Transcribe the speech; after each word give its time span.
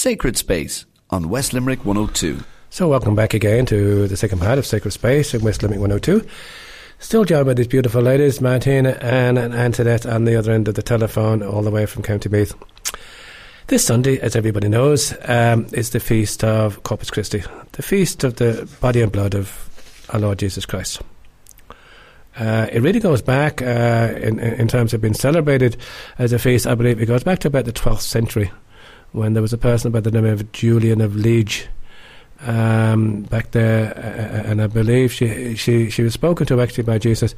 Sacred 0.00 0.34
Space 0.38 0.86
on 1.10 1.28
West 1.28 1.52
Limerick 1.52 1.84
102. 1.84 2.42
So, 2.70 2.88
welcome 2.88 3.14
back 3.14 3.34
again 3.34 3.66
to 3.66 4.08
the 4.08 4.16
second 4.16 4.38
part 4.38 4.58
of 4.58 4.64
Sacred 4.64 4.92
Space 4.92 5.34
in 5.34 5.42
West 5.42 5.62
Limerick 5.62 5.78
102. 5.78 6.26
Still 7.00 7.26
joined 7.26 7.44
by 7.44 7.52
these 7.52 7.66
beautiful 7.66 8.00
ladies, 8.00 8.40
Martina 8.40 8.96
and, 9.02 9.36
and 9.36 9.52
Antoinette, 9.52 10.06
on 10.06 10.24
the 10.24 10.36
other 10.36 10.52
end 10.52 10.68
of 10.68 10.74
the 10.74 10.82
telephone, 10.82 11.42
all 11.42 11.60
the 11.60 11.70
way 11.70 11.84
from 11.84 12.02
County 12.02 12.30
Meath. 12.30 12.54
This 13.66 13.84
Sunday, 13.84 14.18
as 14.20 14.34
everybody 14.34 14.70
knows, 14.70 15.12
um, 15.28 15.66
is 15.74 15.90
the 15.90 16.00
feast 16.00 16.44
of 16.44 16.82
Corpus 16.82 17.10
Christi, 17.10 17.42
the 17.72 17.82
feast 17.82 18.24
of 18.24 18.36
the 18.36 18.66
body 18.80 19.02
and 19.02 19.12
blood 19.12 19.34
of 19.34 19.68
our 20.14 20.18
Lord 20.18 20.38
Jesus 20.38 20.64
Christ. 20.64 21.02
Uh, 22.38 22.68
it 22.72 22.80
really 22.80 23.00
goes 23.00 23.20
back 23.20 23.60
uh, 23.60 24.14
in, 24.16 24.38
in 24.38 24.66
terms 24.66 24.94
of 24.94 25.02
being 25.02 25.12
celebrated 25.12 25.76
as 26.16 26.32
a 26.32 26.38
feast. 26.38 26.66
I 26.66 26.74
believe 26.74 27.02
it 27.02 27.04
goes 27.04 27.22
back 27.22 27.40
to 27.40 27.48
about 27.48 27.66
the 27.66 27.72
12th 27.72 28.00
century 28.00 28.50
when 29.12 29.32
there 29.34 29.42
was 29.42 29.52
a 29.52 29.58
person 29.58 29.90
by 29.90 30.00
the 30.00 30.10
name 30.10 30.26
of 30.26 30.52
Julian 30.52 31.00
of 31.00 31.16
Liege 31.16 31.68
um, 32.42 33.22
back 33.22 33.50
there, 33.50 33.96
uh, 33.96 34.50
and 34.50 34.62
I 34.62 34.66
believe 34.66 35.12
she, 35.12 35.54
she, 35.56 35.90
she 35.90 36.02
was 36.02 36.14
spoken 36.14 36.46
to 36.46 36.60
actually 36.60 36.84
by 36.84 36.98
Jesus 36.98 37.34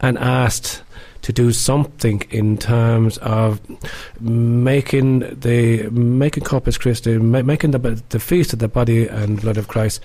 and 0.00 0.18
asked 0.18 0.82
to 1.22 1.32
do 1.32 1.50
something 1.52 2.22
in 2.30 2.56
terms 2.56 3.18
of 3.18 3.60
making 4.20 5.20
the 5.40 5.88
making 5.90 6.44
Corpus 6.44 6.78
Christi, 6.78 7.18
ma- 7.18 7.42
making 7.42 7.72
the, 7.72 7.78
the 8.10 8.20
feast 8.20 8.52
of 8.52 8.60
the 8.60 8.68
body 8.68 9.08
and 9.08 9.40
blood 9.40 9.56
of 9.56 9.66
Christ 9.66 10.00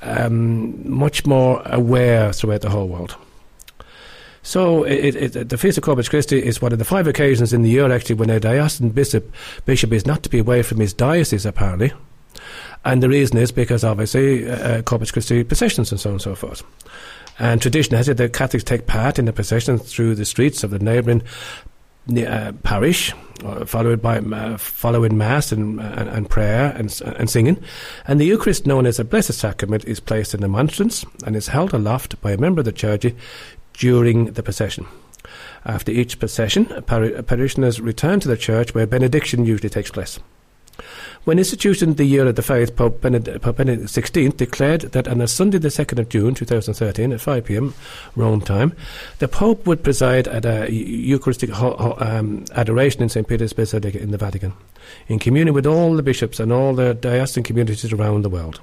um, 0.00 0.88
much 0.88 1.26
more 1.26 1.60
aware 1.66 2.32
throughout 2.32 2.62
the 2.62 2.70
whole 2.70 2.88
world. 2.88 3.16
So 4.44 4.84
it, 4.84 5.16
it, 5.16 5.48
the 5.48 5.56
Feast 5.56 5.78
of 5.78 5.84
Corpus 5.84 6.08
Christi 6.08 6.38
is 6.38 6.60
one 6.60 6.70
of 6.70 6.78
the 6.78 6.84
five 6.84 7.06
occasions 7.06 7.54
in 7.54 7.62
the 7.62 7.70
year 7.70 7.90
actually 7.90 8.16
when 8.16 8.28
a 8.28 8.38
diocesan 8.38 8.90
bishop, 8.90 9.32
bishop 9.64 9.90
is 9.90 10.04
not 10.06 10.22
to 10.22 10.28
be 10.28 10.38
away 10.38 10.62
from 10.62 10.80
his 10.80 10.92
diocese 10.92 11.46
apparently. 11.46 11.92
And 12.84 13.02
the 13.02 13.08
reason 13.08 13.38
is 13.38 13.50
because 13.50 13.82
obviously 13.84 14.48
uh, 14.48 14.82
Corpus 14.82 15.10
Christi 15.10 15.44
processions 15.44 15.90
and 15.90 15.98
so 15.98 16.10
on 16.10 16.14
and 16.16 16.22
so 16.22 16.34
forth. 16.34 16.62
And 17.38 17.60
tradition 17.60 17.96
has 17.96 18.06
it 18.06 18.18
that 18.18 18.34
Catholics 18.34 18.64
take 18.64 18.86
part 18.86 19.18
in 19.18 19.24
the 19.24 19.32
processions 19.32 19.90
through 19.90 20.14
the 20.14 20.26
streets 20.26 20.62
of 20.62 20.70
the 20.70 20.78
neighbouring 20.78 21.22
uh, 22.14 22.52
parish, 22.62 23.14
uh, 23.44 23.64
followed 23.64 24.02
by 24.02 24.18
uh, 24.18 24.58
following 24.58 25.16
mass 25.16 25.52
and, 25.52 25.80
and, 25.80 26.06
and, 26.10 26.28
prayer 26.28 26.74
and, 26.76 27.00
and 27.16 27.30
singing. 27.30 27.64
And 28.06 28.20
the 28.20 28.26
Eucharist, 28.26 28.66
known 28.66 28.84
as 28.84 28.98
the 28.98 29.04
Blessed 29.04 29.32
Sacrament, 29.32 29.86
is 29.86 30.00
placed 30.00 30.34
in 30.34 30.42
the 30.42 30.48
monstrance 30.48 31.06
and 31.24 31.34
is 31.34 31.48
held 31.48 31.72
aloft 31.72 32.20
by 32.20 32.32
a 32.32 32.36
member 32.36 32.60
of 32.60 32.66
the 32.66 32.72
clergy 32.72 33.16
during 33.74 34.32
the 34.32 34.42
procession. 34.42 34.86
After 35.64 35.92
each 35.92 36.18
procession, 36.18 36.66
par- 36.86 37.22
parishioners 37.22 37.80
return 37.80 38.20
to 38.20 38.28
the 38.28 38.36
church 38.36 38.74
where 38.74 38.86
benediction 38.86 39.44
usually 39.44 39.70
takes 39.70 39.90
place. 39.90 40.18
When 41.24 41.38
instituted 41.38 41.96
the 41.96 42.04
year 42.04 42.26
of 42.26 42.34
the 42.34 42.42
faith, 42.42 42.76
Pope 42.76 43.00
Benedict, 43.00 43.40
Pope 43.40 43.56
Benedict 43.56 43.88
XVI 43.88 44.36
declared 44.36 44.82
that 44.92 45.08
on 45.08 45.22
a 45.22 45.28
Sunday, 45.28 45.56
the 45.56 45.68
2nd 45.68 45.98
of 45.98 46.10
June 46.10 46.34
2013, 46.34 47.12
at 47.12 47.20
5 47.20 47.44
pm 47.44 47.74
Rome 48.14 48.42
time, 48.42 48.74
the 49.20 49.28
Pope 49.28 49.66
would 49.66 49.82
preside 49.82 50.28
at 50.28 50.44
a 50.44 50.70
Eucharistic 50.70 51.50
um, 51.58 52.44
adoration 52.54 53.02
in 53.02 53.08
St. 53.08 53.26
Peter's 53.26 53.54
Basilica 53.54 53.98
in 53.98 54.10
the 54.10 54.18
Vatican, 54.18 54.52
in 55.08 55.18
communion 55.18 55.54
with 55.54 55.66
all 55.66 55.96
the 55.96 56.02
bishops 56.02 56.40
and 56.40 56.52
all 56.52 56.74
the 56.74 56.92
diocesan 56.92 57.42
communities 57.42 57.90
around 57.90 58.22
the 58.22 58.28
world. 58.28 58.60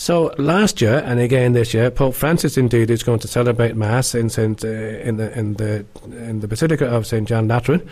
So 0.00 0.32
last 0.38 0.80
year 0.80 1.02
and 1.04 1.20
again 1.20 1.52
this 1.52 1.74
year, 1.74 1.90
Pope 1.90 2.14
Francis 2.14 2.56
indeed 2.56 2.88
is 2.88 3.02
going 3.02 3.18
to 3.18 3.28
celebrate 3.28 3.76
Mass 3.76 4.14
in 4.14 4.30
Saint 4.30 4.64
uh, 4.64 4.68
in 4.68 5.18
the 5.18 5.38
in 5.38 5.52
the 5.54 5.84
in 6.06 6.40
the 6.40 6.48
Basilica 6.48 6.86
of 6.86 7.06
Saint 7.06 7.28
John 7.28 7.46
Lateran, 7.46 7.86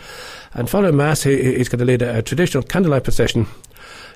and 0.55 0.67
following 0.67 0.97
Mass, 0.97 1.21
he, 1.21 1.55
he's 1.55 1.69
going 1.69 1.77
to 1.77 1.85
lead 1.85 2.01
a, 2.01 2.17
a 2.17 2.21
traditional 2.23 2.63
candlelight 2.63 3.03
procession 3.03 3.45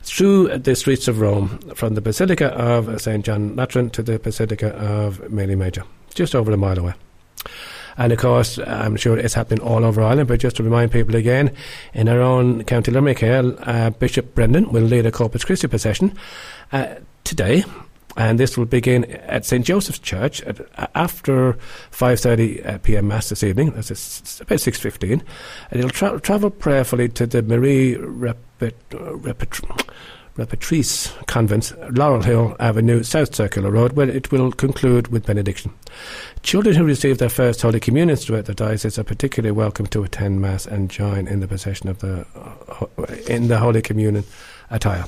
through 0.02 0.58
the 0.58 0.76
streets 0.76 1.08
of 1.08 1.20
Rome, 1.20 1.60
from 1.76 1.94
the 1.94 2.02
Basilica 2.02 2.48
of 2.56 3.00
Saint 3.00 3.26
John 3.26 3.56
Lateran 3.56 3.92
to 3.92 4.02
the 4.02 4.18
Basilica 4.18 4.70
of 4.70 5.30
Mary 5.32 5.56
Major, 5.56 5.84
just 6.16 6.34
over 6.34 6.52
a 6.52 6.58
mile 6.58 6.80
away. 6.80 6.96
And 7.96 8.12
of 8.12 8.18
course, 8.18 8.58
I'm 8.58 8.96
sure 8.96 9.20
it's 9.20 9.36
happening 9.36 9.62
all 9.62 9.86
over 9.86 10.02
Ireland, 10.02 10.30
but 10.30 10.40
just 10.40 10.56
to 10.56 10.64
remind 10.64 10.92
people 10.92 11.16
again, 11.16 11.56
in 11.94 12.10
our 12.10 12.22
own 12.22 12.64
County 12.64 12.90
Limerick 12.90 13.20
here, 13.20 13.56
uh, 13.60 13.92
Bishop 13.92 14.34
Brendan 14.34 14.72
will 14.72 14.82
lead 14.82 15.06
a 15.06 15.12
Corpus 15.12 15.46
Christi 15.46 15.68
procession 15.68 16.18
uh, 16.72 16.96
today 17.24 17.64
and 18.16 18.40
this 18.40 18.58
will 18.58 18.66
begin 18.66 19.06
at 19.06 19.46
St 19.46 19.66
Joseph's 19.66 20.00
Church 20.00 20.42
at, 20.44 20.60
after 20.96 21.54
5:30 21.92 22.66
uh, 22.66 22.78
p.m. 22.80 23.08
mass 23.08 23.30
this 23.30 23.44
evening. 23.44 23.72
That's 23.72 24.40
about 24.40 24.60
6:15, 24.60 25.12
and 25.12 25.24
it'll 25.72 25.90
tra- 25.90 26.20
travel 26.20 26.50
prayerfully 26.50 27.10
to 27.10 27.26
the 27.26 27.42
Marie 27.42 27.96
Repet- 27.96 28.74
Repet- 28.92 29.90
Repettrice 30.38 31.26
Convent, 31.28 31.74
Laurel 31.96 32.24
Hill 32.24 32.56
Avenue, 32.60 33.04
South 33.04 33.36
Circular 33.36 33.70
Road, 33.70 33.94
where 33.94 34.10
it 34.10 34.32
will 34.32 34.52
conclude 34.52 35.10
with 35.10 35.28
benediction. 35.28 35.72
Children 36.42 36.76
who 36.76 36.84
receive 36.84 37.20
their 37.20 37.30
first 37.30 37.62
Holy 37.62 37.80
Communion 37.80 38.18
throughout 38.18 38.46
the 38.46 38.56
diocese 38.56 38.98
are 38.98 39.04
particularly 39.04 39.52
welcome 39.52 39.86
to 39.88 40.04
attend 40.04 40.42
Mass 40.42 40.66
and 40.66 40.90
join 40.90 41.28
in 41.28 41.40
the 41.40 41.48
procession 41.48 41.88
of 41.88 42.00
the 42.00 42.26
uh, 42.36 42.88
in 43.28 43.48
the 43.48 43.60
Holy 43.60 43.82
Communion 43.82 44.24
attire. 44.72 45.06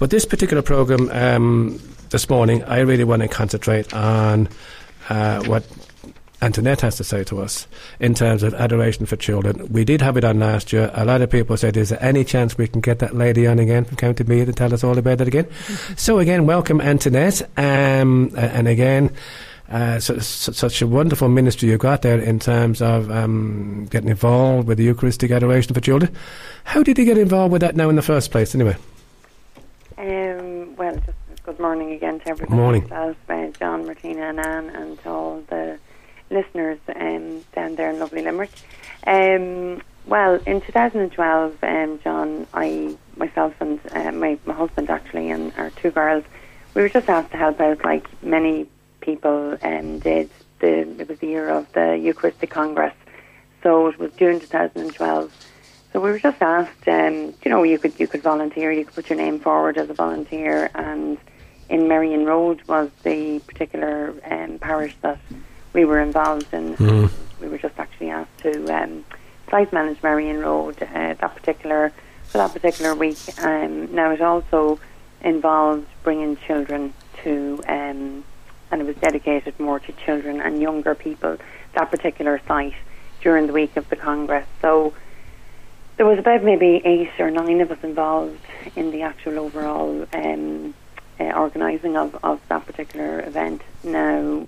But 0.00 0.08
this 0.08 0.24
particular 0.24 0.62
program 0.62 1.10
um, 1.12 1.78
this 2.08 2.30
morning, 2.30 2.64
I 2.64 2.78
really 2.78 3.04
want 3.04 3.20
to 3.20 3.28
concentrate 3.28 3.92
on 3.92 4.48
uh, 5.10 5.44
what 5.44 5.62
Antoinette 6.40 6.80
has 6.80 6.96
to 6.96 7.04
say 7.04 7.22
to 7.24 7.42
us 7.42 7.66
in 8.00 8.14
terms 8.14 8.42
of 8.42 8.54
adoration 8.54 9.04
for 9.04 9.16
children. 9.16 9.70
We 9.70 9.84
did 9.84 10.00
have 10.00 10.16
it 10.16 10.24
on 10.24 10.40
last 10.40 10.72
year. 10.72 10.90
A 10.94 11.04
lot 11.04 11.20
of 11.20 11.28
people 11.28 11.54
said, 11.58 11.76
is 11.76 11.90
there 11.90 12.02
any 12.02 12.24
chance 12.24 12.56
we 12.56 12.66
can 12.66 12.80
get 12.80 13.00
that 13.00 13.14
lady 13.14 13.46
on 13.46 13.58
again 13.58 13.84
from 13.84 13.98
County 13.98 14.24
Meath 14.24 14.48
and 14.48 14.56
tell 14.56 14.72
us 14.72 14.82
all 14.82 14.96
about 14.96 15.20
it 15.20 15.28
again? 15.28 15.46
so 15.98 16.18
again, 16.18 16.46
welcome 16.46 16.80
Antoinette. 16.80 17.42
Um, 17.58 18.32
and 18.38 18.68
again, 18.68 19.14
uh, 19.68 20.00
so, 20.00 20.18
so, 20.18 20.50
such 20.50 20.80
a 20.80 20.86
wonderful 20.86 21.28
ministry 21.28 21.68
you've 21.68 21.80
got 21.80 22.00
there 22.00 22.18
in 22.18 22.38
terms 22.38 22.80
of 22.80 23.10
um, 23.10 23.86
getting 23.90 24.08
involved 24.08 24.66
with 24.66 24.78
the 24.78 24.84
Eucharistic 24.84 25.30
adoration 25.30 25.74
for 25.74 25.80
children. 25.82 26.10
How 26.64 26.82
did 26.82 26.96
you 26.96 27.04
get 27.04 27.18
involved 27.18 27.52
with 27.52 27.60
that 27.60 27.76
now 27.76 27.90
in 27.90 27.96
the 27.96 28.02
first 28.02 28.30
place, 28.30 28.54
anyway? 28.54 28.76
Um, 30.00 30.76
well, 30.76 30.96
just 30.96 31.42
good 31.42 31.60
morning 31.60 31.92
again 31.92 32.20
to 32.20 32.28
everybody. 32.28 32.56
Morning. 32.56 32.82
Myself, 32.84 33.18
uh, 33.28 33.48
John, 33.48 33.84
Martina, 33.84 34.30
and 34.30 34.40
Anne, 34.40 34.70
and 34.70 34.98
to 35.02 35.10
all 35.10 35.42
the 35.50 35.78
listeners 36.30 36.78
um, 36.96 37.44
down 37.54 37.74
there 37.74 37.90
in 37.90 37.98
lovely 37.98 38.22
Limerick. 38.22 38.50
Um, 39.06 39.82
well, 40.06 40.40
in 40.46 40.62
2012, 40.62 41.62
um, 41.62 42.00
John, 42.02 42.46
I, 42.54 42.96
myself, 43.18 43.52
and 43.60 43.78
uh, 43.92 44.10
my, 44.12 44.38
my 44.46 44.54
husband 44.54 44.88
actually, 44.88 45.30
and 45.30 45.52
our 45.58 45.68
two 45.68 45.90
girls, 45.90 46.24
we 46.72 46.80
were 46.80 46.88
just 46.88 47.10
asked 47.10 47.32
to 47.32 47.36
help 47.36 47.60
out, 47.60 47.84
like 47.84 48.06
many 48.22 48.68
people 49.02 49.58
um, 49.60 49.98
did. 49.98 50.30
The, 50.60 50.98
it 50.98 51.10
was 51.10 51.18
the 51.18 51.26
year 51.26 51.50
of 51.50 51.70
the 51.74 51.98
Eucharistic 51.98 52.48
Congress, 52.48 52.94
so 53.62 53.88
it 53.88 53.98
was 53.98 54.12
June 54.12 54.40
2012. 54.40 55.30
So 55.92 56.00
we 56.00 56.10
were 56.10 56.20
just 56.20 56.40
asked, 56.40 56.86
um, 56.86 57.34
you 57.42 57.50
know, 57.50 57.62
you 57.64 57.78
could 57.78 57.98
you 57.98 58.06
could 58.06 58.22
volunteer, 58.22 58.70
you 58.70 58.84
could 58.84 58.94
put 58.94 59.10
your 59.10 59.18
name 59.18 59.40
forward 59.40 59.76
as 59.76 59.90
a 59.90 59.94
volunteer, 59.94 60.70
and 60.74 61.18
in 61.68 61.88
Merrion 61.88 62.24
Road 62.24 62.62
was 62.68 62.90
the 63.02 63.40
particular 63.40 64.14
um, 64.30 64.58
parish 64.58 64.94
that 65.02 65.18
we 65.72 65.84
were 65.84 66.00
involved 66.00 66.52
in. 66.52 66.76
Mm. 66.76 67.10
We 67.40 67.48
were 67.48 67.58
just 67.58 67.78
actually 67.78 68.10
asked 68.10 68.38
to 68.38 68.66
um, 68.72 69.04
site 69.50 69.72
manage 69.72 70.02
Merrion 70.02 70.40
Road 70.40 70.80
uh, 70.82 71.14
that 71.14 71.34
particular 71.34 71.92
for 72.24 72.38
that 72.38 72.52
particular 72.52 72.94
week. 72.94 73.18
Um, 73.42 73.92
now 73.92 74.12
it 74.12 74.20
also 74.20 74.78
involved 75.22 75.86
bringing 76.04 76.36
children 76.36 76.94
to, 77.22 77.62
um, 77.66 78.24
and 78.70 78.80
it 78.80 78.84
was 78.84 78.96
dedicated 78.96 79.58
more 79.58 79.80
to 79.80 79.92
children 79.92 80.40
and 80.40 80.60
younger 80.60 80.94
people. 80.94 81.36
That 81.74 81.90
particular 81.90 82.40
site 82.46 82.74
during 83.22 83.46
the 83.46 83.52
week 83.52 83.76
of 83.76 83.88
the 83.90 83.96
congress. 83.96 84.46
So 84.62 84.94
there 86.00 86.06
was 86.06 86.18
about 86.18 86.42
maybe 86.42 86.80
eight 86.86 87.10
or 87.18 87.30
nine 87.30 87.60
of 87.60 87.70
us 87.70 87.76
involved 87.82 88.40
in 88.74 88.90
the 88.90 89.02
actual 89.02 89.38
overall 89.38 90.06
um, 90.14 90.72
uh, 91.20 91.24
organising 91.24 91.94
of, 91.94 92.18
of 92.24 92.40
that 92.48 92.64
particular 92.64 93.20
event. 93.20 93.60
Now, 93.84 94.46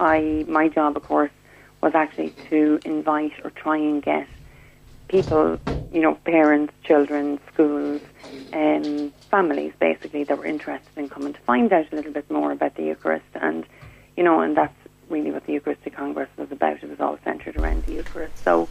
I 0.00 0.46
my 0.48 0.68
job, 0.68 0.96
of 0.96 1.02
course, 1.02 1.30
was 1.82 1.94
actually 1.94 2.30
to 2.48 2.80
invite 2.86 3.34
or 3.44 3.50
try 3.50 3.76
and 3.76 4.02
get 4.02 4.26
people, 5.08 5.60
you 5.92 6.00
know, 6.00 6.14
parents, 6.24 6.72
children, 6.84 7.38
schools, 7.52 8.00
um, 8.54 9.12
families, 9.30 9.74
basically, 9.78 10.24
that 10.24 10.38
were 10.38 10.46
interested 10.46 10.96
in 10.96 11.10
coming 11.10 11.34
to 11.34 11.40
find 11.40 11.70
out 11.70 11.92
a 11.92 11.96
little 11.96 12.12
bit 12.12 12.30
more 12.30 12.50
about 12.50 12.76
the 12.76 12.84
Eucharist, 12.84 13.26
and 13.34 13.66
you 14.16 14.24
know, 14.24 14.40
and 14.40 14.56
that's 14.56 14.72
really 15.10 15.32
what 15.32 15.44
the 15.44 15.52
Eucharistic 15.52 15.94
Congress 15.94 16.30
was 16.38 16.50
about. 16.50 16.82
It 16.82 16.88
was 16.88 16.98
all 16.98 17.18
centred 17.24 17.58
around 17.58 17.84
the 17.84 17.92
Eucharist. 17.92 18.42
So, 18.42 18.70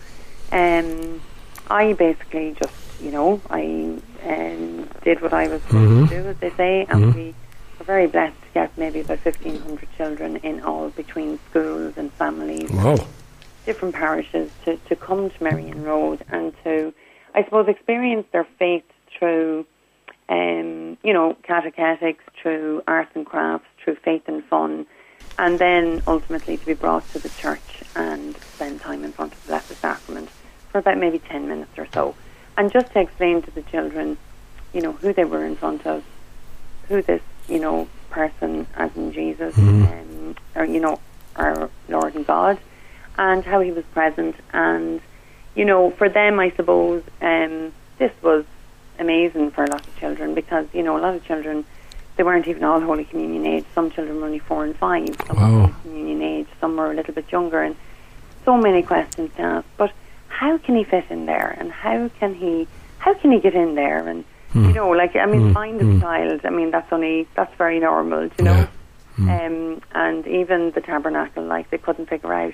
um, 0.51 1.21
I 1.69 1.93
basically 1.93 2.55
just, 2.57 2.73
you 2.99 3.11
know, 3.11 3.41
I 3.49 3.99
um, 4.25 4.89
did 5.03 5.21
what 5.21 5.33
I 5.33 5.47
was 5.47 5.61
supposed 5.67 5.91
Mhm. 5.91 6.09
to 6.09 6.23
do, 6.23 6.29
as 6.29 6.37
they 6.39 6.51
say, 6.57 6.85
and 6.89 7.05
Mhm. 7.05 7.13
we 7.13 7.35
were 7.77 7.85
very 7.85 8.07
blessed 8.07 8.41
to 8.41 8.49
get 8.53 8.77
maybe 8.77 9.01
about 9.01 9.19
1,500 9.23 9.89
children 9.97 10.37
in 10.37 10.61
all 10.61 10.89
between 10.89 11.39
schools 11.49 11.93
and 11.97 12.13
families 12.13 12.71
Wow. 12.71 13.07
different 13.65 13.93
parishes 13.95 14.49
to, 14.63 14.77
to 14.77 14.95
come 14.95 15.29
to 15.29 15.43
Merrion 15.43 15.83
Road 15.83 16.23
and 16.29 16.53
to, 16.63 16.93
I 17.35 17.43
suppose, 17.43 17.67
experience 17.67 18.25
their 18.31 18.45
faith 18.57 18.85
through, 19.09 19.65
um, 20.29 20.97
you 21.03 21.11
know, 21.13 21.35
catechetics, 21.43 22.23
through 22.41 22.81
arts 22.87 23.11
and 23.13 23.25
crafts, 23.25 23.67
through 23.83 23.95
faith 23.95 24.23
and 24.27 24.43
fun, 24.45 24.85
and 25.37 25.59
then 25.59 26.01
ultimately 26.07 26.57
to 26.57 26.65
be 26.65 26.73
brought 26.73 27.09
to 27.11 27.19
the 27.19 27.29
church 27.29 27.83
and 27.95 28.39
spend 28.55 28.79
time 28.81 29.03
in 29.03 29.11
front 29.11 29.33
of 29.33 29.41
the 29.41 29.47
Blessed 29.49 29.81
Sacrament 29.81 30.29
for 30.71 30.79
about 30.79 30.97
maybe 30.97 31.19
10 31.19 31.47
minutes 31.47 31.77
or 31.77 31.87
so. 31.93 32.15
And 32.57 32.71
just 32.71 32.91
to 32.93 32.99
explain 32.99 33.41
to 33.43 33.51
the 33.51 33.61
children, 33.63 34.17
you 34.73 34.81
know, 34.81 34.93
who 34.93 35.13
they 35.13 35.25
were 35.25 35.45
in 35.45 35.55
front 35.55 35.85
of, 35.85 36.03
who 36.87 37.01
this, 37.01 37.21
you 37.47 37.59
know, 37.59 37.87
person, 38.09 38.67
as 38.75 38.95
in 38.95 39.11
Jesus, 39.11 39.57
um, 39.57 40.35
or, 40.55 40.65
you 40.65 40.79
know, 40.79 40.99
our 41.35 41.69
Lord 41.87 42.15
and 42.15 42.25
God, 42.25 42.57
and 43.17 43.43
how 43.43 43.59
he 43.61 43.71
was 43.71 43.85
present. 43.85 44.35
And, 44.53 45.01
you 45.55 45.65
know, 45.65 45.91
for 45.91 46.09
them, 46.09 46.39
I 46.39 46.49
suppose, 46.51 47.03
um, 47.21 47.73
this 47.97 48.11
was 48.21 48.45
amazing 48.99 49.51
for 49.51 49.63
a 49.63 49.69
lot 49.69 49.85
of 49.85 49.99
children 49.99 50.33
because, 50.33 50.65
you 50.73 50.83
know, 50.83 50.97
a 50.97 51.01
lot 51.01 51.13
of 51.15 51.23
children, 51.25 51.65
they 52.15 52.23
weren't 52.23 52.47
even 52.47 52.63
all 52.63 52.81
Holy 52.81 53.05
Communion 53.05 53.45
age. 53.45 53.65
Some 53.75 53.91
children 53.91 54.17
were 54.19 54.25
only 54.25 54.39
four 54.39 54.63
and 54.63 54.75
five, 54.75 55.15
some 55.27 55.37
Wow. 55.37 55.51
were 55.51 55.59
Holy 55.61 55.75
Communion 55.83 56.21
age, 56.23 56.47
some 56.59 56.75
were 56.75 56.91
a 56.91 56.95
little 56.95 57.13
bit 57.13 57.31
younger, 57.31 57.61
and 57.61 57.75
so 58.45 58.57
many 58.57 58.81
questions 58.81 59.29
to 59.35 59.41
ask. 59.41 59.67
But 59.77 59.91
how 60.39 60.57
can 60.65 60.75
he 60.75 60.83
fit 60.83 61.05
in 61.09 61.25
there, 61.25 61.49
and 61.59 61.71
how 61.71 62.09
can 62.19 62.31
he, 62.35 62.67
how 62.99 63.13
can 63.19 63.31
he 63.31 63.39
get 63.39 63.55
in 63.55 63.75
there, 63.75 64.07
and 64.11 64.23
you 64.55 64.73
know, 64.79 64.89
like 65.01 65.15
I 65.15 65.25
mean, 65.33 65.43
Mm, 65.51 65.53
find 65.53 65.81
a 65.81 65.83
mm. 65.83 66.01
child. 66.01 66.41
I 66.49 66.49
mean, 66.49 66.69
that's 66.71 66.91
only 66.97 67.27
that's 67.37 67.53
very 67.57 67.79
normal, 67.79 68.23
you 68.37 68.43
know. 68.49 68.53
Yeah. 68.53 68.67
Mm. 69.19 69.27
Um, 69.47 69.81
and 70.03 70.27
even 70.27 70.71
the 70.71 70.81
tabernacle, 70.81 71.43
like 71.43 71.69
they 71.71 71.77
couldn't 71.85 72.07
figure 72.07 72.33
out, 72.33 72.53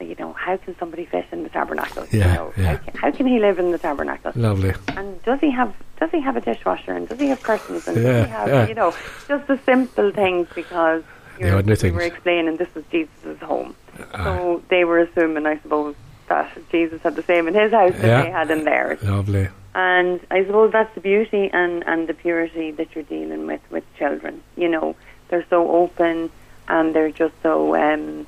you 0.00 0.16
know, 0.18 0.32
how 0.32 0.56
can 0.56 0.74
somebody 0.78 1.04
fit 1.04 1.26
in 1.32 1.42
the 1.42 1.48
tabernacle? 1.50 2.06
Yeah, 2.10 2.18
you 2.28 2.34
know, 2.38 2.52
yeah. 2.56 2.64
How, 2.72 2.76
can, 2.84 2.94
how 3.02 3.10
can 3.12 3.26
he 3.26 3.38
live 3.38 3.58
in 3.58 3.70
the 3.70 3.78
tabernacle? 3.78 4.32
Lovely. 4.34 4.72
And 4.98 5.22
does 5.22 5.40
he 5.40 5.50
have 5.50 5.72
does 6.00 6.10
he 6.10 6.20
have 6.20 6.36
a 6.36 6.40
dishwasher 6.40 6.92
and 6.92 7.08
does 7.08 7.18
he 7.18 7.28
have 7.28 7.42
curtains 7.42 7.86
and 7.88 7.96
Yeah, 7.96 8.02
does 8.12 8.24
he 8.26 8.30
have 8.32 8.48
yeah. 8.48 8.68
you 8.68 8.74
know 8.74 8.94
just 9.28 9.46
the 9.46 9.58
simple 9.66 10.10
things 10.12 10.48
because 10.54 11.02
The 11.38 11.46
you 11.46 11.54
ordinary 11.54 11.90
we 11.90 11.96
were 11.96 12.02
explaining 12.14 12.56
this 12.56 12.72
was 12.74 12.84
Jesus' 12.90 13.40
home, 13.52 13.74
Ah. 14.14 14.24
so 14.24 14.62
they 14.68 14.84
were 14.84 14.98
assuming 15.06 15.44
I 15.46 15.56
suppose 15.64 15.94
that 16.30 16.56
Jesus 16.70 17.02
had 17.02 17.14
the 17.16 17.22
same 17.22 17.46
in 17.48 17.54
his 17.54 17.72
house 17.72 17.92
Yeah. 17.94 18.00
that 18.00 18.24
they 18.24 18.30
had 18.30 18.50
in 18.50 18.64
theirs. 18.64 19.02
Lovely. 19.02 19.48
And 19.74 20.20
I 20.30 20.44
suppose 20.46 20.72
that's 20.72 20.94
the 20.94 21.00
beauty 21.00 21.50
and, 21.52 21.84
and 21.86 22.08
the 22.08 22.14
purity 22.14 22.70
that 22.72 22.94
you're 22.94 23.04
dealing 23.04 23.46
with 23.46 23.60
with 23.70 23.84
children. 23.98 24.42
You 24.56 24.68
know, 24.68 24.96
they're 25.28 25.46
so 25.50 25.70
open 25.70 26.30
and 26.66 26.94
they're 26.94 27.10
just 27.12 27.34
so, 27.42 27.74
um, 27.76 28.26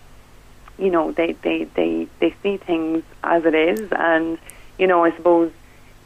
you 0.78 0.90
know, 0.90 1.10
they, 1.12 1.32
they, 1.32 1.64
they, 1.64 2.06
they 2.20 2.34
see 2.43 2.58
things 2.58 3.02
as 3.25 3.44
it 3.44 3.54
is. 3.54 3.90
And, 3.93 4.38
you 4.78 4.87
know, 4.87 5.04
I 5.04 5.10
suppose 5.16 5.50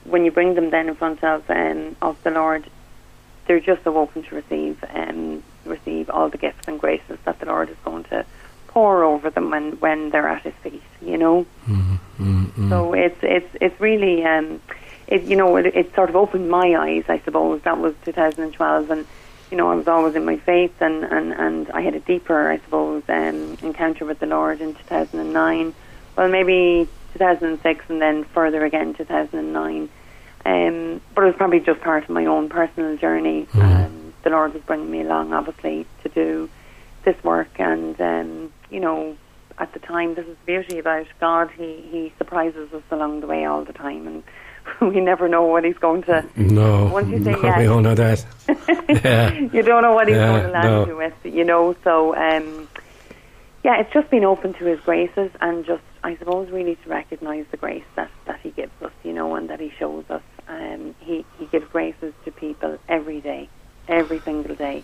when 0.05 0.25
you 0.25 0.31
bring 0.31 0.55
them 0.55 0.71
then 0.71 0.89
in 0.89 0.95
front 0.95 1.23
of, 1.25 1.49
um, 1.51 1.97
of 2.01 2.23
the 2.23 2.31
Lord, 2.31 2.65
they're 3.47 3.61
just 3.61 3.85
so 3.85 3.97
open 3.99 4.23
to 4.25 4.35
receive 4.35 4.83
um, 4.93 5.43
receive 5.65 6.09
all 6.11 6.29
the 6.29 6.39
gifts 6.39 6.67
and 6.69 6.79
graces 6.81 7.19
that 7.25 7.39
the 7.41 7.47
Lord 7.47 7.69
is 7.71 7.77
going 7.85 8.05
to 8.05 8.25
pour 8.77 9.05
over 9.05 9.31
them 9.31 9.51
when, 9.51 9.73
when 9.81 10.11
they're 10.11 10.29
at 10.29 10.43
His 10.43 10.53
feet. 10.63 10.83
You 11.01 11.17
know. 11.17 11.47
Mm, 11.67 11.99
So 12.69 12.93
it's 12.93 13.19
it's 13.23 13.53
it's 13.59 13.81
really 13.81 14.23
um, 14.23 14.61
it 15.09 15.23
you 15.23 15.35
know 15.35 15.57
it, 15.57 15.65
it 15.81 15.95
sort 15.95 16.11
of 16.11 16.17
opened 16.17 16.51
my 16.51 16.77
eyes. 16.77 17.05
I 17.09 17.19
suppose 17.21 17.63
that 17.63 17.79
was 17.79 17.95
2012, 18.05 18.91
and 18.91 19.07
you 19.51 19.57
know 19.57 19.71
I 19.73 19.77
was 19.77 19.89
always 19.89 20.15
in 20.15 20.27
my 20.27 20.37
faith, 20.37 20.75
and 20.83 21.05
and 21.05 21.33
and 21.33 21.71
I 21.71 21.81
had 21.81 21.95
a 21.95 22.01
deeper, 22.01 22.51
I 22.51 22.59
suppose, 22.59 23.03
um, 23.09 23.57
encounter 23.63 24.05
with 24.05 24.19
the 24.19 24.27
Lord 24.27 24.61
in 24.61 24.75
2009. 24.75 25.75
Well, 26.15 26.29
maybe 26.29 26.87
2006, 27.15 27.85
and 27.89 28.03
then 28.03 28.25
further 28.25 28.63
again 28.63 28.93
2009. 28.93 29.89
Um, 30.45 31.01
but 31.15 31.25
it 31.25 31.29
was 31.29 31.37
probably 31.37 31.61
just 31.61 31.81
part 31.81 32.05
of 32.05 32.11
my 32.11 32.27
own 32.27 32.51
personal 32.51 32.95
journey. 32.99 33.47
Um, 33.55 34.13
the 34.23 34.31
Lord 34.31 34.53
was 34.53 34.63
bringing 34.65 34.91
me 34.91 35.01
along, 35.01 35.33
obviously, 35.33 35.87
to 36.03 36.09
do 36.11 36.51
this 37.07 37.17
work, 37.25 37.49
and 37.59 37.99
um, 38.01 38.53
you 38.71 38.81
know, 38.81 39.17
at 39.59 39.73
the 39.73 39.79
time, 39.79 40.15
this 40.15 40.27
is 40.27 40.37
the 40.45 40.47
beauty 40.47 40.79
about 40.79 41.07
God. 41.19 41.51
He 41.57 41.81
he 41.91 42.13
surprises 42.19 42.71
us 42.75 42.83
along 42.91 43.21
the 43.21 43.27
way 43.27 43.47
all 43.47 43.65
the 43.65 43.73
time, 43.73 44.07
and 44.07 44.23
we 44.93 45.01
never 45.01 45.27
know 45.29 45.45
what 45.45 45.65
He's 45.65 45.79
going 45.79 46.03
to. 46.03 46.27
No. 46.37 46.87
Once 46.87 47.09
you 47.09 47.25
say 47.25 47.33
no, 47.33 47.43
yes. 47.43 47.59
we 47.59 47.67
all 47.67 47.81
know 47.81 47.95
that. 47.95 48.27
yeah. 48.89 49.33
you 49.33 49.63
don't 49.63 49.83
know 49.83 49.95
what 49.95 50.09
He's 50.09 50.17
Yeah, 50.17 50.33
going 50.33 50.43
to 50.43 50.51
land 50.51 50.69
no. 50.69 50.87
you 50.87 50.97
with, 50.97 51.15
you 51.25 51.45
know. 51.45 51.75
So, 51.85 52.15
um, 52.15 52.69
yeah, 53.65 53.81
it's 53.81 53.93
just 53.95 54.11
being 54.11 54.25
open 54.25 54.53
to 54.55 54.65
His 54.67 54.81
graces, 54.81 55.31
and 55.41 55.65
just 55.65 55.83
I 56.05 56.17
suppose 56.17 56.51
really 56.51 56.75
to 56.77 56.89
recognise 56.91 57.47
the 57.51 57.57
grace 57.57 57.89
that 57.95 58.11
that 58.27 58.41
He 58.43 58.51
gives 58.51 58.73
us, 58.83 58.93
you 59.05 59.13
know, 59.13 59.35
and 59.37 59.49
that 59.49 59.61
He 59.61 59.71
shows 59.79 60.05
us. 60.11 60.23
Um, 60.49 60.95
he 61.01 61.25
He 61.39 61.47
gives 61.47 61.67
graces 61.71 62.13
to 62.25 62.31
people 62.33 62.79
every 62.89 63.21
day, 63.21 63.49
every 63.89 64.19
single 64.21 64.57
day. 64.57 64.83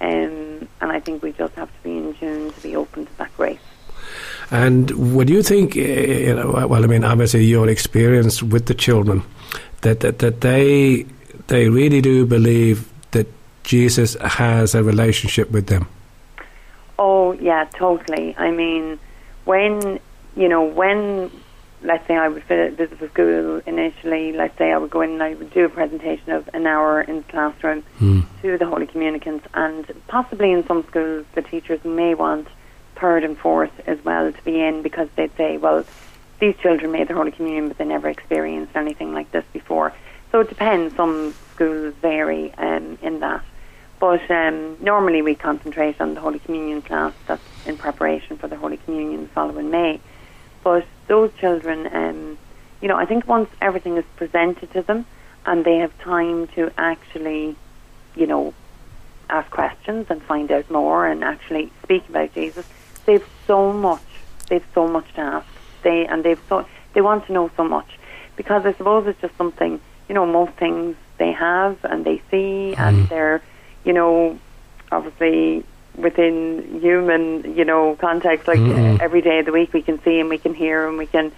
Um, 0.00 0.66
and 0.80 0.90
I 0.90 0.98
think 0.98 1.22
we 1.22 1.32
just 1.32 1.54
have 1.56 1.68
to 1.68 1.82
be 1.82 1.94
in 1.94 2.14
tune 2.14 2.52
to 2.52 2.60
be 2.62 2.74
open 2.74 3.04
to 3.04 3.18
that 3.18 3.36
grace. 3.36 3.58
And 4.50 5.14
would 5.14 5.30
you 5.30 5.42
think, 5.42 5.76
uh, 5.76 5.80
you 5.80 6.34
know, 6.34 6.66
well, 6.66 6.82
I 6.82 6.86
mean, 6.86 7.04
obviously 7.04 7.44
your 7.44 7.68
experience 7.68 8.42
with 8.42 8.66
the 8.66 8.74
children, 8.74 9.22
that, 9.82 10.00
that, 10.00 10.18
that 10.18 10.40
they, 10.40 11.06
they 11.46 11.68
really 11.68 12.00
do 12.00 12.26
believe 12.26 12.90
that 13.12 13.28
Jesus 13.62 14.14
has 14.14 14.74
a 14.74 14.82
relationship 14.82 15.50
with 15.50 15.66
them? 15.66 15.88
Oh 16.98 17.32
yeah, 17.32 17.64
totally. 17.64 18.36
I 18.36 18.50
mean, 18.50 18.98
when 19.46 20.00
you 20.36 20.48
know 20.48 20.62
when, 20.62 21.30
let's 21.82 22.06
say 22.06 22.14
I 22.14 22.28
would 22.28 22.44
visit 22.44 22.98
the 22.98 23.08
school 23.08 23.62
initially. 23.64 24.32
Let's 24.32 24.56
say 24.58 24.70
I 24.70 24.76
would 24.76 24.90
go 24.90 25.00
in 25.00 25.12
and 25.12 25.22
I 25.22 25.32
would 25.32 25.50
do 25.50 25.64
a 25.64 25.70
presentation 25.70 26.32
of 26.32 26.50
an 26.52 26.66
hour 26.66 27.00
in 27.00 27.18
the 27.18 27.22
classroom 27.22 27.82
hmm. 27.98 28.20
to 28.42 28.58
the 28.58 28.66
Holy 28.66 28.86
Communicants, 28.86 29.46
and 29.54 29.90
possibly 30.08 30.52
in 30.52 30.66
some 30.66 30.86
schools 30.88 31.24
the 31.34 31.40
teachers 31.40 31.82
may 31.84 32.14
want 32.14 32.48
third 33.00 33.24
and 33.24 33.38
fourth 33.38 33.72
as 33.86 33.98
well 34.04 34.32
to 34.32 34.42
be 34.42 34.60
in 34.60 34.82
because 34.82 35.08
they'd 35.16 35.34
say, 35.36 35.56
well, 35.56 35.84
these 36.40 36.54
children 36.62 36.92
made 36.92 37.08
their 37.08 37.16
Holy 37.16 37.30
Communion, 37.30 37.68
but 37.68 37.78
they 37.78 37.84
never 37.84 38.08
experienced 38.08 38.74
anything 38.74 39.12
like 39.12 39.30
this 39.32 39.44
before. 39.52 39.92
So 40.32 40.40
it 40.40 40.48
depends. 40.48 40.96
Some 40.96 41.34
schools 41.54 41.94
vary 42.00 42.52
um, 42.54 42.98
in 43.02 43.20
that. 43.20 43.44
But 43.98 44.30
um, 44.30 44.76
normally 44.82 45.20
we 45.20 45.34
concentrate 45.34 46.00
on 46.00 46.14
the 46.14 46.20
Holy 46.20 46.38
Communion 46.38 46.80
class 46.82 47.12
that's 47.28 47.42
in 47.66 47.76
preparation 47.76 48.38
for 48.38 48.48
the 48.48 48.56
Holy 48.56 48.78
Communion 48.78 49.24
the 49.24 49.28
following 49.28 49.70
May. 49.70 50.00
But 50.64 50.86
those 51.08 51.30
children, 51.38 51.86
um, 51.92 52.38
you 52.80 52.88
know, 52.88 52.96
I 52.96 53.04
think 53.04 53.26
once 53.26 53.50
everything 53.60 53.98
is 53.98 54.04
presented 54.16 54.72
to 54.72 54.82
them 54.82 55.04
and 55.44 55.64
they 55.64 55.76
have 55.76 55.96
time 55.98 56.48
to 56.54 56.72
actually, 56.78 57.56
you 58.14 58.26
know, 58.26 58.54
ask 59.28 59.50
questions 59.50 60.06
and 60.08 60.22
find 60.22 60.50
out 60.50 60.70
more 60.70 61.06
and 61.06 61.22
actually 61.22 61.70
speak 61.82 62.08
about 62.08 62.32
Jesus, 62.32 62.64
they've 63.10 63.28
so 63.46 63.72
much. 63.72 64.02
They've 64.48 64.64
so 64.74 64.86
much 64.86 65.12
to 65.14 65.20
ask. 65.20 65.46
They 65.82 66.06
and 66.06 66.24
they've 66.24 66.40
so 66.48 66.66
they 66.94 67.00
want 67.00 67.26
to 67.26 67.32
know 67.32 67.50
so 67.56 67.64
much 67.64 67.98
because 68.36 68.66
I 68.66 68.72
suppose 68.74 69.06
it's 69.06 69.20
just 69.20 69.36
something 69.36 69.80
you 70.08 70.14
know 70.14 70.26
most 70.26 70.52
things 70.52 70.96
they 71.18 71.32
have 71.32 71.78
and 71.84 72.04
they 72.04 72.22
see 72.30 72.74
and 72.76 73.08
they're 73.08 73.42
you 73.84 73.92
know 73.92 74.38
obviously 74.92 75.64
within 75.96 76.80
human 76.80 77.56
you 77.56 77.64
know 77.64 77.96
context 77.96 78.46
like 78.46 78.58
uh, 78.58 78.98
every 79.00 79.22
day 79.22 79.38
of 79.40 79.46
the 79.46 79.52
week 79.52 79.72
we 79.72 79.82
can 79.82 80.02
see 80.02 80.20
and 80.20 80.28
we 80.28 80.38
can 80.38 80.54
hear 80.54 80.86
and 80.88 80.98
we 80.98 81.06
can 81.06 81.32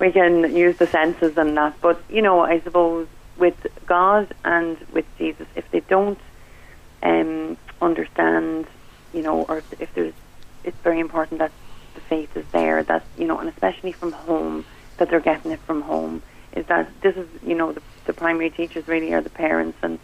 we 0.00 0.10
can 0.10 0.54
use 0.54 0.76
the 0.78 0.86
senses 0.86 1.36
and 1.36 1.56
that 1.56 1.74
but 1.80 2.02
you 2.08 2.22
know 2.22 2.40
I 2.40 2.60
suppose 2.60 3.06
with 3.36 3.58
God 3.86 4.34
and 4.44 4.76
with 4.92 5.06
Jesus 5.18 5.46
if 5.54 5.70
they 5.70 5.80
don't 5.80 6.18
um, 7.04 7.56
understand, 7.80 8.66
you 9.12 9.22
know, 9.22 9.42
or 9.42 9.62
if 9.78 9.92
there's, 9.94 10.14
it's 10.64 10.76
very 10.78 11.00
important 11.00 11.38
that 11.38 11.52
the 11.94 12.00
faith 12.00 12.36
is 12.36 12.44
there, 12.52 12.82
that, 12.82 13.04
you 13.16 13.26
know, 13.26 13.38
and 13.38 13.48
especially 13.48 13.92
from 13.92 14.12
home, 14.12 14.64
that 14.98 15.10
they're 15.10 15.20
getting 15.20 15.52
it 15.52 15.60
from 15.60 15.82
home, 15.82 16.22
is 16.52 16.66
that 16.66 16.88
this 17.00 17.16
is, 17.16 17.28
you 17.44 17.54
know, 17.54 17.72
the, 17.72 17.82
the 18.06 18.12
primary 18.12 18.50
teachers 18.50 18.86
really 18.88 19.12
are 19.12 19.20
the 19.20 19.30
parents, 19.30 19.78
and, 19.82 19.98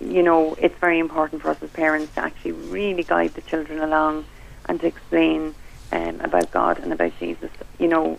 you 0.00 0.22
know, 0.22 0.54
it's 0.54 0.78
very 0.78 0.98
important 0.98 1.42
for 1.42 1.50
us 1.50 1.62
as 1.62 1.70
parents 1.70 2.14
to 2.14 2.20
actually 2.20 2.52
really 2.52 3.02
guide 3.02 3.34
the 3.34 3.42
children 3.42 3.80
along 3.80 4.24
and 4.66 4.80
to 4.80 4.86
explain 4.86 5.54
um, 5.92 6.20
about 6.20 6.50
God 6.50 6.78
and 6.78 6.92
about 6.92 7.12
Jesus, 7.18 7.50
you 7.78 7.88
know, 7.88 8.18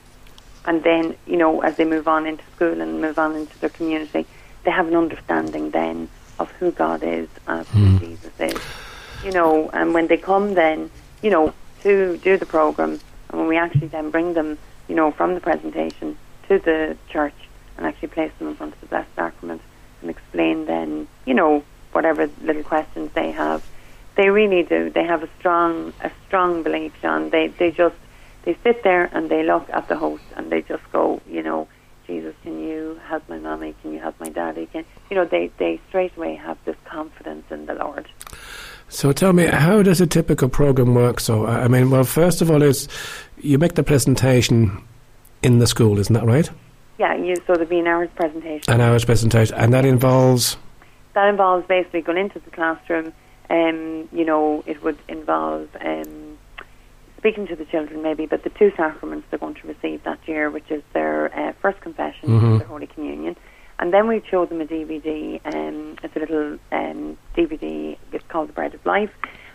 and 0.65 0.83
then, 0.83 1.15
you 1.27 1.37
know, 1.37 1.61
as 1.61 1.75
they 1.75 1.85
move 1.85 2.07
on 2.07 2.25
into 2.25 2.43
school 2.55 2.79
and 2.79 3.01
move 3.01 3.19
on 3.19 3.35
into 3.35 3.57
their 3.59 3.69
community, 3.69 4.25
they 4.63 4.71
have 4.71 4.87
an 4.87 4.95
understanding 4.95 5.71
then 5.71 6.09
of 6.39 6.49
who 6.51 6.71
God 6.71 7.03
is 7.03 7.27
and 7.47 7.67
who 7.67 7.99
Jesus 7.99 8.31
is. 8.39 8.61
You 9.23 9.31
know, 9.31 9.69
and 9.71 9.93
when 9.93 10.07
they 10.07 10.17
come 10.17 10.53
then, 10.53 10.89
you 11.21 11.29
know, 11.29 11.53
to 11.83 12.17
do 12.17 12.37
the 12.37 12.45
program, 12.45 12.99
and 13.29 13.39
when 13.39 13.47
we 13.47 13.57
actually 13.57 13.87
then 13.87 14.11
bring 14.11 14.33
them, 14.33 14.57
you 14.87 14.95
know, 14.95 15.11
from 15.11 15.33
the 15.35 15.41
presentation 15.41 16.17
to 16.47 16.59
the 16.59 16.97
church 17.09 17.35
and 17.77 17.85
actually 17.85 18.09
place 18.09 18.31
them 18.39 18.49
in 18.49 18.55
front 18.55 18.73
of 18.73 18.81
the 18.81 18.87
Blessed 18.87 19.15
Sacrament 19.15 19.61
and 20.01 20.09
explain 20.09 20.65
then, 20.65 21.07
you 21.25 21.33
know, 21.33 21.63
whatever 21.91 22.29
little 22.41 22.63
questions 22.63 23.11
they 23.13 23.31
have, 23.31 23.65
they 24.15 24.29
really 24.29 24.63
do. 24.63 24.89
They 24.89 25.03
have 25.03 25.23
a 25.23 25.29
strong, 25.39 25.93
a 26.01 26.11
strong 26.27 26.63
belief, 26.63 26.93
John. 27.01 27.29
They, 27.29 27.47
they 27.47 27.71
just, 27.71 27.95
they 28.43 28.57
sit 28.63 28.83
there 28.83 29.09
and 29.11 29.29
they 29.29 29.43
look 29.43 29.69
at 29.69 29.87
the 29.87 29.97
host 29.97 30.23
and 30.35 30.51
they 30.51 30.61
just 30.61 30.83
go, 30.91 31.21
you 31.27 31.41
know, 31.41 31.67
Jesus, 32.05 32.35
can 32.43 32.59
you 32.59 32.99
help 33.07 33.27
my 33.29 33.37
mommy? 33.37 33.75
Can 33.81 33.93
you 33.93 33.99
help 33.99 34.19
my 34.19 34.29
daddy? 34.29 34.65
Can 34.65 34.83
you 35.09 35.15
know 35.15 35.25
they 35.25 35.51
they 35.57 35.79
straight 35.87 36.15
away 36.17 36.35
have 36.35 36.57
this 36.65 36.75
confidence 36.83 37.45
in 37.49 37.65
the 37.65 37.75
Lord. 37.75 38.07
So 38.93 39.11
tell 39.11 39.33
me, 39.33 39.47
how 39.47 39.81
does 39.81 39.99
a 40.01 40.05
typical 40.07 40.47
program 40.49 40.93
work? 40.93 41.19
So 41.19 41.47
I 41.47 41.67
mean, 41.67 41.89
well, 41.89 42.03
first 42.03 42.41
of 42.43 42.51
all, 42.51 42.61
is 42.61 42.87
you 43.41 43.57
make 43.57 43.73
the 43.73 43.83
presentation 43.83 44.83
in 45.41 45.57
the 45.57 45.65
school, 45.65 45.97
isn't 45.97 46.13
that 46.13 46.25
right? 46.25 46.47
Yeah, 46.99 47.15
you 47.15 47.35
so 47.47 47.53
there'll 47.53 47.65
be 47.65 47.79
an 47.79 47.87
hour's 47.87 48.11
presentation. 48.15 48.71
An 48.71 48.81
hour's 48.81 49.03
presentation, 49.03 49.55
and 49.55 49.73
that 49.73 49.83
involves. 49.83 50.57
that 51.15 51.27
involves 51.27 51.65
basically 51.67 52.01
going 52.01 52.19
into 52.19 52.39
the 52.39 52.51
classroom. 52.51 53.13
Um, 53.49 54.07
you 54.11 54.23
know, 54.25 54.63
it 54.67 54.83
would 54.83 54.99
involve 55.07 55.69
um, 55.81 56.37
speaking 57.17 57.47
to 57.47 57.55
the 57.55 57.65
children 57.65 58.03
maybe, 58.03 58.27
but 58.27 58.43
the 58.43 58.51
two 58.51 58.71
sacraments 58.77 59.25
they're 59.31 59.39
going 59.39 59.55
to 59.55 59.67
receive 59.67 60.03
that 60.03 60.19
year, 60.27 60.51
which 60.51 60.69
is 60.69 60.83
their 60.93 61.35
uh, 61.35 61.53
first 61.61 61.81
confession 61.81 62.29
Mhm. 62.29 62.43
and 62.43 62.59
their 62.61 62.67
Holy 62.67 62.87
Communion. 62.87 63.35
And 63.79 63.91
then 63.91 64.07
we 64.07 64.21
show 64.29 64.45
them 64.45 64.61
a 64.61 64.65
DVD. 64.65 65.41
Um, 65.45 65.97
it's 66.03 66.15
a 66.15 66.19
little 66.19 66.57
um, 66.71 67.17
DVD. 67.35 67.97
Called 68.33 68.49
The 68.49 68.53
Bread 68.53 68.73
of 68.73 68.83
Life, 68.83 69.11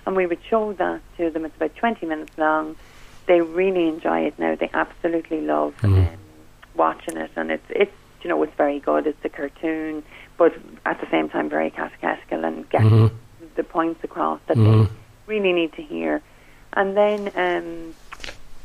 and 0.07 0.15
we 0.15 0.25
would 0.25 0.39
show 0.49 0.73
that 0.75 1.01
to 1.17 1.31
them. 1.31 1.45
It's 1.45 1.57
about 1.57 1.75
twenty 1.75 2.07
minutes 2.07 2.39
long. 2.39 2.77
They 3.27 3.41
really 3.41 3.89
enjoy 3.89 4.21
it 4.21 4.39
now. 4.39 4.55
They 4.55 4.71
absolutely 4.73 5.41
love 5.41 5.75
Mhm. 5.83 5.99
um, 6.07 6.19
watching 6.77 7.17
it, 7.17 7.33
and 7.35 7.51
it's 7.51 7.67
it's 7.71 7.91
you 8.23 8.29
know 8.31 8.41
it's 8.45 8.55
very 8.55 8.79
good. 8.79 9.09
It's 9.09 9.19
a 9.25 9.29
cartoon, 9.29 10.05
but 10.37 10.55
at 10.87 11.01
the 11.01 11.09
same 11.11 11.29
time 11.29 11.49
very 11.49 11.71
catechetical 11.71 12.45
and 12.45 12.71
getting 12.71 12.89
Mhm. 13.09 13.11
the 13.57 13.65
points 13.65 14.05
across 14.05 14.39
that 14.47 14.57
Mhm. 14.57 14.87
they 14.87 14.93
really 15.27 15.53
need 15.53 15.73
to 15.73 15.83
hear. 15.83 16.23
And 16.73 16.97
then 16.97 17.33
um, 17.35 17.95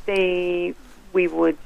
they 0.06 0.76
we 1.12 1.28
would 1.28 1.58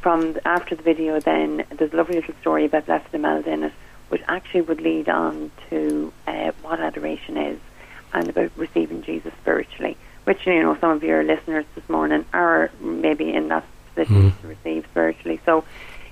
from 0.00 0.38
after 0.46 0.74
the 0.74 0.82
video 0.82 1.20
then 1.20 1.64
there's 1.76 1.92
a 1.92 1.96
lovely 1.96 2.14
little 2.14 2.34
story 2.40 2.64
about 2.64 2.86
Blessed 2.86 3.12
Imelda 3.12 3.50
in 3.50 3.64
it, 3.64 3.72
which 4.08 4.22
actually 4.28 4.62
would 4.62 4.80
lead 4.80 5.10
on 5.10 5.50
to 5.68 6.10
uh, 6.26 6.52
what 6.62 6.80
adoration 6.80 7.36
is 7.36 7.58
and 8.12 8.28
about 8.28 8.50
receiving 8.56 9.02
Jesus 9.02 9.32
spiritually, 9.40 9.96
which 10.24 10.46
you 10.46 10.62
know 10.62 10.76
some 10.80 10.90
of 10.90 11.02
your 11.02 11.22
listeners 11.22 11.64
this 11.74 11.88
morning 11.88 12.24
are 12.32 12.70
maybe 12.80 13.32
in 13.32 13.48
that 13.48 13.64
position 13.94 14.32
Mhm. 14.32 14.40
to 14.40 14.48
receive 14.48 14.84
spiritually. 14.90 15.40
So, 15.44 15.64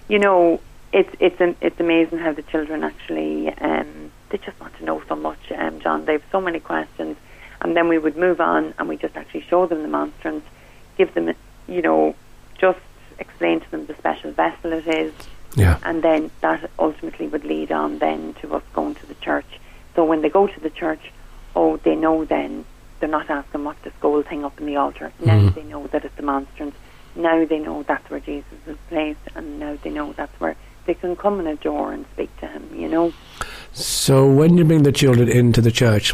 you 0.09 0.19
know, 0.19 0.61
it's 0.93 1.15
it's 1.21 1.41
an, 1.41 1.57
it's 1.61 1.79
amazing 1.81 2.19
how 2.19 2.33
the 2.33 2.43
children 2.43 2.83
actually 2.85 3.49
um, 3.61 4.11
they 4.31 4.39
just 4.39 4.59
want 4.61 4.77
to 4.79 4.85
know 4.85 5.03
so 5.09 5.17
much, 5.17 5.39
um, 5.57 5.81
John. 5.81 6.05
They 6.05 6.13
have 6.13 6.23
so 6.33 6.41
many 6.41 6.61
questions, 6.61 7.17
and 7.61 7.77
then 7.77 7.89
we 7.89 7.99
would 7.99 8.17
move 8.17 8.41
on 8.41 8.75
and 8.79 8.89
we 8.89 8.97
just 8.97 9.17
actually 9.17 9.43
show 9.43 9.67
them 9.67 9.83
the 9.83 9.89
monstrance, 9.89 10.45
give 10.97 11.13
them, 11.15 11.33
you 11.67 11.83
know, 11.83 12.15
just 12.59 12.79
explain 13.19 13.61
to 13.61 13.71
them 13.71 13.87
the 13.87 13.95
special 13.97 14.31
vessel 14.33 14.73
it 14.73 14.87
is, 14.87 15.13
Yeah. 15.57 15.79
and 15.83 16.03
then 16.03 16.31
that 16.41 16.71
ultimately 16.79 17.27
would 17.27 17.45
lead 17.45 17.71
on 17.73 17.99
then 17.99 18.35
to 18.41 18.55
us 18.55 18.63
going 18.73 18.95
to 18.97 19.07
the 19.07 19.15
church. 19.17 19.47
So 19.97 20.05
when 20.05 20.23
they 20.23 20.29
go 20.31 20.47
to 20.47 20.61
the 20.61 20.71
church, 20.71 21.13
oh, 21.57 21.77
they 21.79 21.97
know 21.97 22.25
then 22.25 22.65
they're 23.01 23.09
not 23.09 23.31
asking 23.31 23.65
what's 23.65 23.83
this 23.83 23.93
gold 24.01 24.27
thing 24.27 24.45
up 24.45 24.59
in 24.61 24.67
the 24.67 24.77
altar. 24.77 25.13
Now 25.21 25.35
Mhm. 25.39 25.55
they 25.55 25.63
know 25.65 25.87
that 25.89 26.05
it's 26.05 26.15
the 26.17 26.23
monstrance. 26.23 26.75
Now 27.17 27.45
they 27.45 27.59
know 27.59 27.83
that's 27.83 28.09
where 28.11 28.21
Jesus 28.21 28.59
is 28.67 28.77
placed, 28.89 29.21
and 29.35 29.59
now 29.59 29.77
they 29.83 29.91
know 29.91 30.13
that's 30.13 30.39
where 30.41 30.55
they 30.87 30.95
can 30.95 31.17
come 31.17 31.39
and 31.39 31.49
adore 31.49 31.93
and 31.93 32.05
speak 32.13 32.35
to 32.41 32.47
Him. 32.47 32.69
You 32.75 32.89
know. 32.89 33.13
So 33.73 34.27
when 34.31 34.57
you 34.57 34.65
bring 34.65 34.83
the 34.83 34.93
children 34.93 35.29
into 35.29 35.61
the 35.61 35.71
church, 35.71 36.13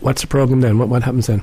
what's 0.00 0.22
the 0.22 0.28
program 0.28 0.60
then? 0.60 0.78
What 0.78 0.88
what 0.88 1.02
happens 1.02 1.26
then? 1.26 1.42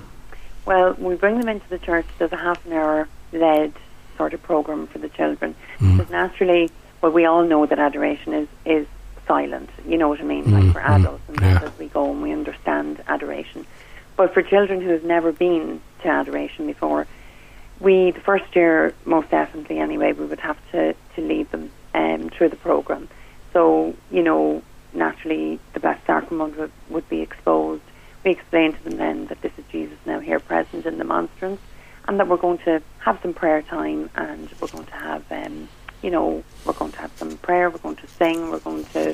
Well, 0.66 0.94
we 1.00 1.16
bring 1.16 1.40
them 1.40 1.50
into 1.50 1.68
the 1.70 1.80
church. 1.80 2.06
There's 2.18 2.32
a 2.32 2.38
half 2.38 2.64
an 2.66 2.74
hour 2.74 3.08
led 3.34 3.74
sort 4.18 4.34
of 4.34 4.42
program 4.44 4.88
for 4.88 5.00
the 5.00 5.10
children. 5.10 5.56
Mm. 5.80 5.98
Because 5.98 6.12
naturally, 6.12 6.70
well, 7.02 7.12
we 7.12 7.26
all 7.26 7.44
know 7.44 7.66
that 7.66 7.80
adoration 7.80 8.34
is 8.34 8.48
is 8.66 8.88
silent. 9.30 9.70
You 9.88 9.98
know 9.98 10.10
what 10.10 10.20
I 10.20 10.24
mean? 10.24 10.46
Mm, 10.46 10.52
Like 10.52 10.74
for 10.74 10.82
mm, 10.82 11.00
adults, 11.00 11.24
and 11.30 11.40
yeah. 11.40 11.62
as 11.64 11.78
we 11.78 11.88
go 11.88 12.12
and 12.12 12.22
we 12.22 12.32
understand 12.34 13.02
adoration. 13.08 13.66
But 14.18 14.34
for 14.34 14.42
children 14.42 14.82
who 14.82 14.90
have 14.90 15.06
never 15.06 15.32
been 15.32 15.80
to 16.02 16.08
adoration 16.10 16.66
before, 16.68 17.08
we 17.80 18.12
the 18.12 18.20
first 18.20 18.54
year 18.56 18.94
most 19.06 19.30
definitely 19.30 19.78
anyway 19.80 20.12
we 20.12 20.26
would 20.26 20.42
have 20.42 20.58
to 20.72 20.94
to 21.16 21.22
lead 21.22 21.50
them 21.52 21.72
um, 21.94 22.30
through 22.30 22.50
the 22.50 22.58
program. 22.58 23.08
So 23.54 23.96
you 24.12 24.24
know 24.24 24.62
naturally 24.94 25.60
the 25.74 25.80
Blessed 25.80 26.06
Sacrament 26.06 26.58
would, 26.58 26.72
would 26.90 27.08
be 27.08 27.22
exposed. 27.22 27.84
We 28.26 28.32
explain 28.32 28.74
to 28.74 28.84
them 28.84 28.98
then 28.98 29.28
that 29.28 29.42
this 29.42 29.54
is 29.58 29.64
Jesus 29.72 29.98
now 30.06 30.20
here 30.20 30.40
present 30.40 30.86
in 30.86 30.98
the 30.98 31.06
monstrance, 31.06 31.62
and 32.08 32.20
that 32.20 32.28
we're 32.28 32.38
going 32.48 32.58
to 32.70 32.82
have 33.06 33.20
some 33.22 33.34
prayer 33.34 33.62
time, 33.62 34.10
and 34.16 34.50
we're 34.60 34.68
going 34.68 34.88
to 34.88 35.00
have 35.10 35.24
um, 35.32 35.70
you 36.02 36.12
know 36.12 36.44
we're 36.66 36.74
going 36.74 36.92
to 36.92 37.00
have 37.00 37.12
some 37.18 37.38
prayer, 37.38 37.70
we're 37.70 37.78
going 37.80 37.96
to 37.98 38.08
sing, 38.18 38.50
we're 38.50 38.60
going 38.60 38.86
to 38.86 39.10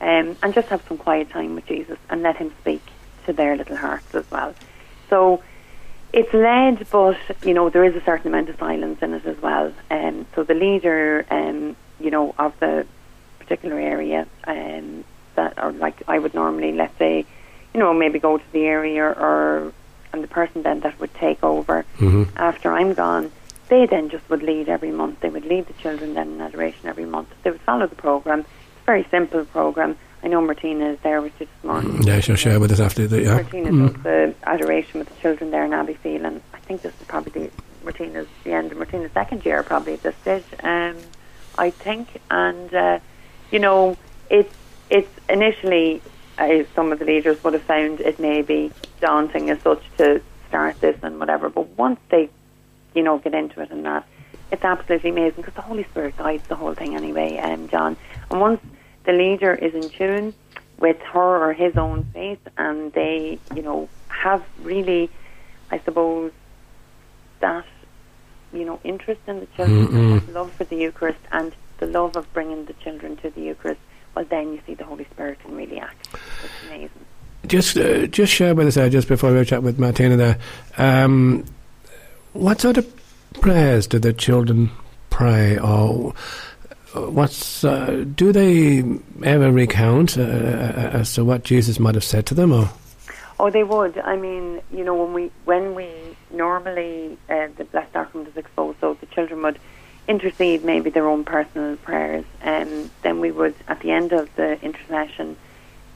um, 0.00 0.36
and 0.42 0.54
just 0.54 0.68
have 0.68 0.82
some 0.88 0.98
quiet 0.98 1.30
time 1.30 1.54
with 1.54 1.66
Jesus 1.66 1.98
and 2.08 2.22
let 2.22 2.36
Him 2.36 2.52
speak 2.60 2.82
to 3.26 3.32
their 3.32 3.56
little 3.56 3.76
hearts 3.76 4.14
as 4.14 4.24
well. 4.30 4.54
So 5.08 5.42
it's 6.12 6.32
led, 6.32 6.86
but 6.90 7.16
you 7.44 7.54
know 7.54 7.70
there 7.70 7.84
is 7.84 7.94
a 7.94 8.04
certain 8.04 8.28
amount 8.28 8.48
of 8.48 8.58
silence 8.58 9.02
in 9.02 9.14
it 9.14 9.26
as 9.26 9.40
well. 9.40 9.72
Um, 9.90 10.26
so 10.34 10.42
the 10.44 10.54
leader, 10.54 11.24
um, 11.30 11.76
you 12.00 12.10
know, 12.10 12.34
of 12.38 12.58
the 12.60 12.86
particular 13.38 13.78
area 13.78 14.26
um, 14.44 15.04
that, 15.34 15.54
or 15.62 15.72
like 15.72 16.02
I 16.08 16.18
would 16.18 16.34
normally, 16.34 16.72
let's 16.72 16.96
say, 16.98 17.26
you 17.74 17.80
know, 17.80 17.92
maybe 17.92 18.18
go 18.18 18.38
to 18.38 18.52
the 18.52 18.64
area 18.64 19.04
or, 19.04 19.72
and 20.12 20.22
the 20.24 20.28
person 20.28 20.62
then 20.62 20.80
that 20.80 20.98
would 21.00 21.14
take 21.14 21.42
over 21.44 21.82
hmm 21.96 22.24
after 22.36 22.72
I'm 22.72 22.94
gone, 22.94 23.30
they 23.70 23.86
then 23.86 24.10
just 24.10 24.28
would 24.28 24.42
lead 24.42 24.68
every 24.68 24.90
month. 24.90 25.20
They 25.20 25.30
would 25.30 25.44
lead 25.46 25.66
the 25.66 25.72
children 25.74 26.12
then 26.14 26.32
in 26.34 26.40
adoration 26.42 26.86
every 26.86 27.06
month. 27.06 27.28
They 27.42 27.50
would 27.50 27.60
follow 27.62 27.86
the 27.86 27.94
program. 27.96 28.40
It's 28.40 28.48
a 28.82 28.84
very 28.84 29.06
simple 29.10 29.44
program. 29.46 29.96
I 30.22 30.28
know 30.28 30.42
Martina 30.42 30.90
is 30.90 30.98
there 31.00 31.22
with 31.22 31.32
you 31.40 31.46
this 31.46 31.64
morning. 31.64 32.02
Yeah, 32.02 32.20
she'll 32.20 32.36
share 32.36 32.60
with 32.60 32.70
us 32.72 32.80
after 32.80 33.06
the 33.06 33.22
yeah. 33.22 33.34
Martina 33.36 33.70
Mm. 33.70 33.94
does 33.94 34.02
the 34.02 34.34
adoration 34.46 34.98
with 35.00 35.08
the 35.08 35.14
children 35.22 35.50
there 35.50 35.64
in 35.64 35.70
Abbeyfield, 35.70 36.26
and 36.26 36.42
I 36.52 36.58
think 36.58 36.82
this 36.82 36.92
is 37.00 37.06
probably 37.06 37.32
the, 37.46 37.50
Martina's 37.84 38.26
the 38.44 38.52
end 38.52 38.70
of 38.72 38.76
Martina's 38.78 39.12
second 39.12 39.46
year 39.46 39.62
probably 39.62 39.94
at 39.94 40.02
this 40.02 40.14
stage. 40.16 40.44
Um, 40.62 40.96
I 41.56 41.70
think, 41.70 42.20
and 42.30 42.74
uh, 42.74 42.98
you 43.50 43.58
know, 43.60 43.96
it's 44.28 44.54
it's 44.90 45.10
initially 45.30 46.02
uh, 46.38 46.64
some 46.74 46.92
of 46.92 46.98
the 46.98 47.04
leaders 47.06 47.42
would 47.44 47.54
have 47.54 47.62
found 47.62 48.00
it 48.00 48.18
may 48.18 48.42
be 48.42 48.70
daunting 49.00 49.48
as 49.48 49.60
such 49.62 49.82
to 49.98 50.20
start 50.48 50.78
this 50.80 50.98
and 51.02 51.18
whatever, 51.18 51.48
but 51.48 51.66
once 51.78 52.00
they, 52.10 52.28
you 52.94 53.02
know, 53.02 53.18
get 53.18 53.34
into 53.34 53.60
it 53.60 53.70
and 53.70 53.84
that, 53.84 54.06
it's 54.52 54.64
absolutely 54.64 55.10
amazing 55.10 55.36
because 55.36 55.54
the 55.54 55.62
Holy 55.62 55.84
Spirit 55.84 56.16
guides 56.16 56.46
the 56.48 56.56
whole 56.56 56.74
thing 56.74 56.96
anyway, 56.96 57.38
um, 57.38 57.68
John. 57.68 57.96
And 58.30 58.40
once 58.40 58.60
the 59.04 59.12
leader 59.12 59.54
is 59.54 59.74
in 59.74 59.88
tune 59.90 60.34
with 60.78 60.98
her 61.00 61.44
or 61.44 61.52
his 61.52 61.76
own 61.76 62.04
faith, 62.12 62.40
and 62.56 62.92
they, 62.92 63.38
you 63.54 63.62
know, 63.62 63.88
have 64.08 64.42
really, 64.62 65.10
I 65.70 65.78
suppose, 65.80 66.32
that, 67.40 67.66
you 68.52 68.64
know, 68.64 68.80
interest 68.82 69.20
in 69.26 69.40
the 69.40 69.46
children, 69.56 70.32
love 70.32 70.52
for 70.52 70.64
the 70.64 70.76
Eucharist, 70.76 71.20
and 71.32 71.54
the 71.78 71.86
love 71.86 72.16
of 72.16 72.30
bringing 72.32 72.64
the 72.64 72.72
children 72.74 73.16
to 73.18 73.30
the 73.30 73.42
Eucharist. 73.42 73.80
Well, 74.14 74.24
then 74.24 74.52
you 74.52 74.60
see 74.66 74.74
the 74.74 74.84
Holy 74.84 75.04
Spirit 75.04 75.38
can 75.40 75.54
really 75.54 75.78
act. 75.78 76.08
It's 76.12 76.66
amazing. 76.66 76.90
Just 77.46 77.76
uh, 77.76 78.06
just 78.06 78.32
share 78.32 78.54
with 78.54 78.66
us 78.66 78.76
uh, 78.76 78.88
just 78.88 79.08
before 79.08 79.32
we 79.32 79.44
chat 79.44 79.62
with 79.62 79.78
Martina 79.78 80.16
there. 80.16 80.38
Um, 80.76 81.44
what 82.32 82.60
sort 82.60 82.78
of 82.78 82.86
prayers 83.34 83.86
do 83.86 83.98
the 83.98 84.12
children 84.12 84.70
pray, 85.10 85.58
or 85.58 86.14
uh, 86.94 87.00
what's 87.10 87.64
uh, 87.64 88.04
do 88.14 88.32
they 88.32 88.82
ever 89.24 89.50
recount 89.50 90.16
uh, 90.18 90.22
uh, 90.22 90.24
as 90.94 91.14
to 91.14 91.24
what 91.24 91.44
Jesus 91.44 91.78
might 91.78 91.94
have 91.94 92.04
said 92.04 92.26
to 92.26 92.34
them, 92.34 92.52
or 92.52 92.70
Oh, 93.38 93.48
they 93.48 93.64
would. 93.64 93.96
I 93.96 94.16
mean, 94.16 94.60
you 94.70 94.84
know, 94.84 94.94
when 94.94 95.14
we 95.14 95.30
when 95.46 95.74
we 95.74 95.88
normally 96.30 97.16
uh, 97.30 97.48
the 97.56 97.64
Blessed 97.64 97.92
Sacrament 97.92 98.28
is 98.28 98.36
exposed, 98.36 98.80
so 98.80 98.94
the 98.94 99.06
children 99.06 99.42
would 99.42 99.58
intercede 100.06 100.62
maybe 100.62 100.90
their 100.90 101.08
own 101.08 101.24
personal 101.24 101.76
prayers, 101.78 102.26
and 102.42 102.90
then 103.02 103.18
we 103.18 103.30
would 103.30 103.54
at 103.66 103.80
the 103.80 103.92
end 103.92 104.12
of 104.12 104.28
the 104.36 104.62
intercession, 104.62 105.36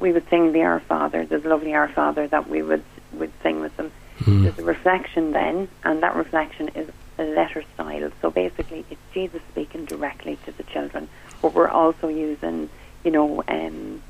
we 0.00 0.11
would 0.11 0.26
sing 0.31 0.53
the 0.53 0.62
Our 0.62 0.81
Father. 0.81 1.26
the 1.26 1.38
lovely 1.38 1.75
Our 1.75 1.88
Father 1.88 2.26
that 2.29 2.49
we 2.49 2.62
would 2.62 2.85
would 3.12 3.33
sing 3.43 3.61
with 3.61 3.76
them. 3.76 3.93
Hmm. 4.25 4.43
There's 4.45 4.59
a 4.59 4.62
reflection 4.64 5.33
then, 5.33 5.69
and 5.85 6.02
that 6.02 6.16
reflection 6.16 6.69
is 6.75 6.88
a 7.19 7.25
letter 7.25 7.62
style. 7.75 8.11
So 8.23 8.31
basically, 8.31 8.85
it's 8.90 9.00
Jesus 9.12 9.40
speaking 9.52 9.85
directly 9.85 10.38
to 10.47 10.52
the 10.52 10.62
children, 10.64 11.09
but 11.43 11.54
we're 11.54 11.69
also 11.69 12.09
using, 12.09 12.69
you 13.04 13.11
know, 13.11 13.43
um, 13.49 14.02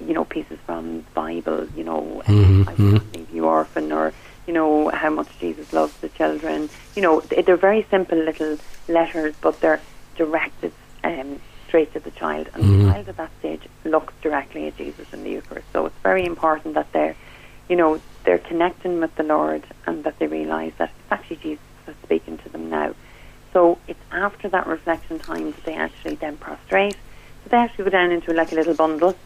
you 0.00 0.14
know, 0.14 0.24
pieces 0.24 0.58
from 0.64 0.98
the 0.98 1.10
Bible, 1.14 1.66
you 1.76 1.84
know, 1.84 2.22
Mhm, 2.26 2.68
I 2.68 2.70
will 2.72 2.78
mhm. 2.78 2.92
not 2.94 3.02
leave 3.14 3.30
you 3.30 3.44
orphan, 3.46 3.92
or 3.92 4.12
you 4.46 4.52
know, 4.52 4.90
how 4.92 5.08
much 5.10 5.28
Jesus 5.38 5.72
loves 5.72 5.92
the 6.00 6.08
children. 6.08 6.68
You 6.96 7.02
know, 7.02 7.20
they're 7.20 7.56
very 7.56 7.86
simple 7.90 8.18
little 8.18 8.58
letters, 8.88 9.34
but 9.40 9.60
they're 9.60 9.80
directed 10.16 10.72
um, 11.04 11.40
straight 11.68 11.92
to 11.92 12.00
the 12.00 12.10
child, 12.12 12.48
and 12.54 12.64
Mhm. 12.64 12.86
the 12.86 12.92
child 12.92 13.08
at 13.08 13.16
that 13.18 13.30
stage 13.38 13.62
looks 13.84 14.14
directly 14.22 14.66
at 14.68 14.76
Jesus 14.76 15.06
in 15.12 15.22
the 15.24 15.30
Eucharist. 15.30 15.66
So 15.72 15.86
it's 15.86 15.98
very 16.02 16.24
important 16.24 16.74
that 16.74 16.90
they're, 16.92 17.14
you 17.68 17.76
know, 17.76 18.00
they're 18.24 18.38
connecting 18.38 19.00
with 19.00 19.14
the 19.16 19.22
Lord, 19.22 19.64
and 19.86 20.04
that 20.04 20.18
they 20.18 20.26
realise 20.26 20.72
that 20.78 20.90
it's 20.90 21.12
actually 21.12 21.36
Jesus 21.36 21.64
that's 21.86 21.98
speaking 22.02 22.38
to 22.38 22.48
them 22.48 22.70
now. 22.70 22.94
So 23.52 23.78
it's 23.86 24.00
after 24.10 24.48
that 24.48 24.66
reflection 24.66 25.18
time 25.18 25.52
that 25.52 25.64
they 25.64 25.74
actually 25.74 26.14
then 26.16 26.36
prostrate. 26.36 26.96
So 27.44 27.50
they 27.50 27.56
actually 27.56 27.84
go 27.84 27.90
down 27.90 28.12
into 28.12 28.32
like 28.32 28.52
a 28.52 28.54
little 28.54 28.74
bundle, 28.74 29.16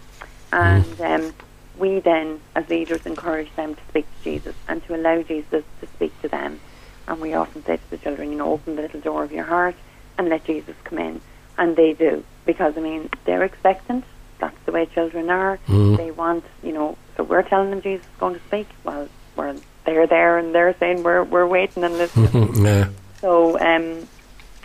and 0.52 1.00
um, 1.00 1.34
we 1.78 2.00
then, 2.00 2.40
as 2.54 2.68
leaders, 2.68 3.00
encourage 3.04 3.54
them 3.56 3.74
to 3.74 3.80
speak 3.88 4.06
to 4.06 4.24
Jesus 4.24 4.54
and 4.68 4.82
to 4.86 4.94
allow 4.94 5.22
Jesus 5.22 5.64
to 5.80 5.88
speak 5.94 6.12
to 6.22 6.28
them. 6.28 6.60
And 7.08 7.20
we 7.20 7.34
often 7.34 7.64
say 7.64 7.76
to 7.76 7.90
the 7.90 7.98
children, 7.98 8.32
you 8.32 8.38
know, 8.38 8.52
open 8.52 8.76
the 8.76 8.82
little 8.82 9.00
door 9.00 9.22
of 9.22 9.32
your 9.32 9.44
heart 9.44 9.76
and 10.18 10.28
let 10.28 10.44
Jesus 10.44 10.74
come 10.84 10.98
in. 10.98 11.20
And 11.58 11.76
they 11.76 11.92
do, 11.92 12.24
because, 12.44 12.74
I 12.76 12.80
mean, 12.80 13.10
they're 13.24 13.44
expectant. 13.44 14.04
That's 14.40 14.56
the 14.66 14.72
way 14.72 14.86
children 14.86 15.30
are. 15.30 15.58
Mm. 15.68 15.96
They 15.96 16.10
want, 16.10 16.44
you 16.62 16.72
know, 16.72 16.98
so 17.16 17.24
we're 17.24 17.42
telling 17.42 17.70
them 17.70 17.80
Jesus 17.80 18.04
is 18.04 18.18
going 18.18 18.34
to 18.34 18.40
speak. 18.46 18.68
Well, 18.84 19.08
we're, 19.36 19.56
they're 19.84 20.06
there 20.06 20.38
and 20.38 20.54
they're 20.54 20.76
saying 20.78 21.02
we're, 21.02 21.24
we're 21.24 21.46
waiting 21.46 21.84
and 21.84 21.96
listening. 21.98 22.54
yeah. 22.64 22.88
So 23.20 23.58
um, 23.58 24.08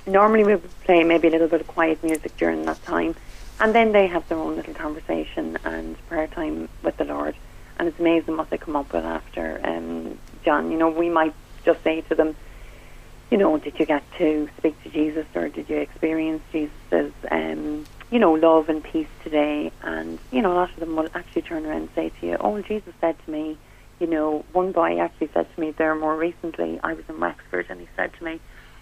normally 0.06 0.44
we 0.44 0.56
would 0.56 0.82
play 0.82 1.04
maybe 1.04 1.28
a 1.28 1.32
little 1.32 1.48
bit 1.48 1.62
of 1.62 1.68
quiet 1.68 2.04
music 2.04 2.36
during 2.38 2.66
that 2.66 2.82
time, 2.84 3.16
and 3.60 3.74
then 3.74 3.92
they 3.92 4.08
have 4.08 4.28
their 4.28 4.38
own 4.38 4.56
little 4.56 4.74
conversation 4.74 5.58
and 5.64 5.96
prayer 6.08 6.28
time 6.28 6.68
with 6.84 6.98
the 6.98 7.06
Lord. 7.06 7.36
And 7.78 7.88
it's 7.88 8.00
amazing 8.00 8.38
what 8.38 8.50
they 8.50 8.58
come 8.58 8.76
up 8.76 8.94
with 8.94 9.06
after. 9.06 9.60
Um, 9.64 10.18
John, 10.44 10.72
you 10.72 10.78
know, 10.78 10.90
we 10.90 11.10
might 11.10 11.34
just 11.64 11.84
say 11.84 12.02
to 12.02 12.16
them, 12.16 12.36
you 13.30 13.38
know, 13.38 13.58
did 13.58 13.80
you 13.80 13.86
get 13.86 14.04
to 14.18 14.50
speak 14.58 14.82
to 14.84 14.90
Jesus, 14.90 15.26
or 15.36 15.48
did 15.48 15.70
you 15.70 15.78
experience 15.78 16.44
Jesus' 16.52 17.14
um, 17.32 17.86
you 18.12 18.20
know, 18.20 18.34
love 18.34 18.70
and 18.70 18.84
peace 18.84 19.08
today? 19.24 19.72
And 19.82 20.20
you 20.32 20.42
know, 20.42 20.52
a 20.52 20.56
lot 20.56 20.74
of 20.74 20.80
them 20.80 20.96
will 20.96 21.10
actually 21.14 21.42
turn 21.44 21.66
around 21.66 21.82
and 21.82 21.90
say 21.96 22.12
to 22.20 22.28
you, 22.28 22.38
"Oh, 22.40 22.62
Jesus 22.62 22.94
said 23.02 23.16
to 23.26 23.32
me." 23.32 23.58
You 24.00 24.08
know, 24.08 24.44
one 24.52 24.72
boy 24.72 25.00
actually 25.00 25.30
said 25.32 25.48
to 25.54 25.62
me 25.62 25.72
there 25.78 25.94
more 25.94 26.16
recently. 26.18 26.80
I 26.84 26.94
was 26.94 27.06
in 27.08 27.20
Wexford, 27.20 27.68
and 27.70 27.80
he 27.80 27.88
said 27.96 28.12
to 28.18 28.26
me, 28.26 28.40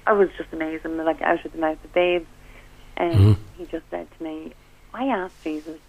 I 0.08 0.14
was 0.14 0.30
just 0.38 0.54
amazed. 0.54 0.86
I'm 0.86 0.98
like 0.98 1.22
out 1.22 1.46
of 1.46 1.52
the 1.52 1.58
mouth 1.58 1.84
of 1.84 1.94
babes. 1.94 2.26
And 2.96 3.20
Mhm. 3.20 3.38
he 3.58 3.66
just 3.66 3.84
said 3.92 4.08
to 4.18 4.24
me, 4.24 4.54
I 4.94 5.06
asked 5.06 5.42
Jesus, 5.44 5.80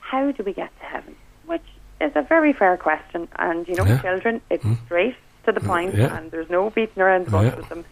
how 0.00 0.30
do 0.30 0.42
we 0.42 0.54
get 0.54 0.70
to 0.80 0.86
heaven? 0.86 1.14
Which 1.46 1.66
is 2.00 2.12
a 2.16 2.22
very 2.22 2.52
fair 2.52 2.76
question. 2.76 3.28
And, 3.36 3.68
you 3.68 3.76
know, 3.76 3.84
Yeah. 3.84 3.98
children, 3.98 4.40
it's 4.50 4.64
Mhm. 4.64 4.78
straight 4.86 5.16
to 5.44 5.52
the 5.52 5.60
point 5.60 5.94
yeah. 5.94 6.16
and 6.16 6.30
there's 6.30 6.48
no 6.48 6.70
beating 6.70 7.02
around 7.02 7.26
the 7.26 7.30
bush 7.32 7.44
Yeah. 7.44 7.56
with 7.56 7.68
them. 7.68 7.84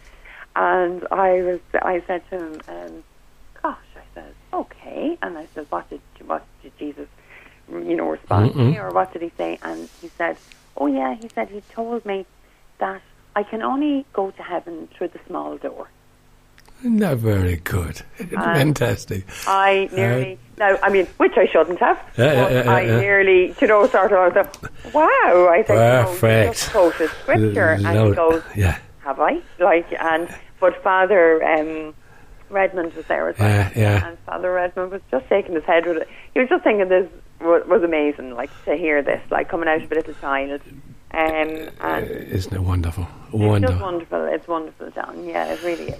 And 0.55 1.07
I 1.11 1.41
was, 1.43 1.59
I 1.81 2.01
said 2.07 2.27
to 2.29 2.35
him, 2.35 2.61
um, 2.67 2.73
gosh, 2.73 2.93
I 2.93 2.97
said, 2.97 3.12
okay. 4.53 5.17
And 5.21 5.37
I 5.37 5.47
said, 5.53 5.67
what 5.69 5.89
did, 5.89 6.01
what 6.25 6.45
did 6.61 6.77
Jesus, 6.77 7.07
you 7.69 7.95
know, 7.95 8.09
respond 8.09 8.53
to 8.53 8.57
me 8.57 8.77
or 8.79 8.91
what 8.91 9.13
did 9.13 9.21
he 9.21 9.31
say? 9.37 9.59
And 9.61 9.89
he 10.01 10.09
said, 10.17 10.37
oh 10.77 10.87
yeah, 10.87 11.15
he 11.15 11.29
said, 11.29 11.49
he 11.49 11.61
told 11.71 12.05
me 12.05 12.25
that 12.79 13.01
I 13.35 13.43
can 13.43 13.61
only 13.61 14.05
go 14.13 14.31
to 14.31 14.43
heaven 14.43 14.87
through 14.95 15.09
the 15.09 15.19
small 15.27 15.57
door. 15.57 15.89
Not 16.83 17.17
very 17.17 17.55
good. 17.57 17.97
Fantastic. 18.29 19.25
I 19.47 19.89
nearly, 19.93 20.37
no, 20.57 20.77
I 20.83 20.89
mean, 20.89 21.07
which 21.17 21.31
I 21.37 21.47
shouldn't 21.47 21.79
have. 21.79 21.97
Yeah, 22.17 22.25
yeah, 22.25 22.43
but 22.43 22.51
yeah, 22.51 22.63
yeah, 22.63 22.71
I 22.71 22.85
nearly, 22.99 23.55
you 23.59 23.67
know, 23.67 23.87
sort 23.87 24.11
of, 24.11 24.19
I 24.19 24.43
thought, 24.43 24.93
wow. 24.93 25.07
I 25.49 25.63
you 25.65 25.75
know, 25.75 25.99
you 26.01 26.19
Perfect. 26.19 26.53
just 26.53 26.71
quoted 26.71 27.09
scripture. 27.21 27.69
And 27.69 27.87
he 27.87 28.15
goes, 28.15 28.43
yeah. 28.55 28.79
have 28.99 29.19
I? 29.19 29.41
Like, 29.59 29.93
and, 29.93 30.27
but 30.59 30.83
Father 30.83 31.41
um, 31.43 31.95
Redmond 32.53 32.93
was 32.93 33.05
there 33.07 33.29
as 33.29 33.37
well. 33.37 33.49
Yeah, 33.49 33.71
yeah. 33.75 34.07
And 34.07 34.17
Father 34.25 34.51
Redmond 34.51 34.91
was 34.91 35.01
just 35.11 35.27
shaking 35.27 35.55
his 35.55 35.63
head 35.65 35.85
with 35.85 35.97
it. 35.97 36.07
He 36.33 36.39
was 36.39 36.49
just 36.49 36.63
thinking 36.63 36.87
this 36.87 37.09
was, 37.41 37.63
was 37.67 37.83
amazing, 37.83 38.35
like, 38.35 38.49
to 38.65 38.75
hear 38.75 39.01
this, 39.01 39.21
like, 39.29 39.49
coming 39.49 39.67
out 39.67 39.81
of 39.81 39.91
a 39.91 39.95
little 39.95 40.13
child. 40.15 40.61
Um, 41.13 41.69
and 41.81 42.09
Isn't 42.09 42.53
it 42.53 42.61
wonderful? 42.61 43.03
it's 43.03 43.31
just 43.33 43.43
Wonderful. 43.43 43.79
wonderful. 43.79 44.25
It's 44.25 44.47
wonderful, 44.47 44.89
John. 44.91 45.23
Yeah, 45.25 45.53
it 45.53 45.61
really 45.61 45.89
is. 45.89 45.99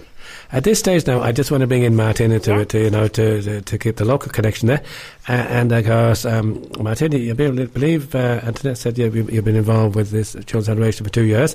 At 0.50 0.64
this 0.64 0.80
stage 0.80 1.06
now, 1.06 1.20
I 1.20 1.30
just 1.30 1.52
want 1.52 1.60
to 1.60 1.68
bring 1.68 1.84
in 1.84 1.94
Martin 1.94 2.32
into 2.32 2.50
Yeah. 2.50 2.60
it, 2.60 2.68
to, 2.70 2.78
you 2.82 2.90
know, 2.90 3.06
to, 3.06 3.42
to 3.42 3.60
to 3.60 3.78
keep 3.78 3.96
the 3.96 4.04
local 4.04 4.32
connection 4.32 4.66
there. 4.68 4.82
Uh, 5.28 5.32
and 5.32 5.70
of 5.70 5.84
course, 5.84 6.24
um, 6.24 6.66
Martin, 6.80 7.12
you'll 7.12 7.36
be 7.36 7.44
able 7.44 7.56
to 7.58 7.68
believe 7.68 8.12
uh, 8.16 8.40
Antoinette 8.42 8.78
said 8.78 8.98
you, 8.98 9.06
you've 9.10 9.44
been 9.44 9.54
involved 9.54 9.94
with 9.94 10.10
this 10.10 10.32
Children's 10.32 10.68
Adoration 10.68 11.04
for 11.06 11.12
two 11.12 11.22
years, 11.24 11.54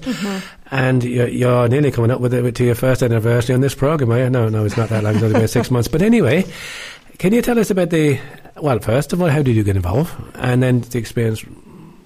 and 0.71 1.03
you're, 1.03 1.27
you're 1.27 1.67
nearly 1.67 1.91
coming 1.91 2.11
up 2.11 2.21
with 2.21 2.33
it 2.33 2.55
to 2.55 2.63
your 2.63 2.75
first 2.75 3.03
anniversary 3.03 3.55
on 3.55 3.61
this 3.61 3.75
program. 3.75 4.11
Are 4.11 4.19
you? 4.19 4.29
No, 4.29 4.47
no, 4.47 4.63
it's 4.63 4.77
not 4.77 4.87
that 4.89 5.03
long. 5.03 5.15
It's 5.15 5.23
only 5.23 5.37
been 5.39 5.47
six 5.49 5.69
months. 5.75 5.89
But 5.89 6.01
anyway, 6.01 6.45
can 7.17 7.33
you 7.33 7.41
tell 7.41 7.59
us 7.59 7.69
about 7.71 7.89
the? 7.89 8.19
Well, 8.55 8.79
first 8.79 9.11
of 9.11 9.21
all, 9.21 9.27
how 9.29 9.41
did 9.41 9.55
you 9.55 9.63
get 9.63 9.75
involved, 9.75 10.13
and 10.35 10.63
then 10.63 10.79
the 10.81 10.97
experience? 10.97 11.43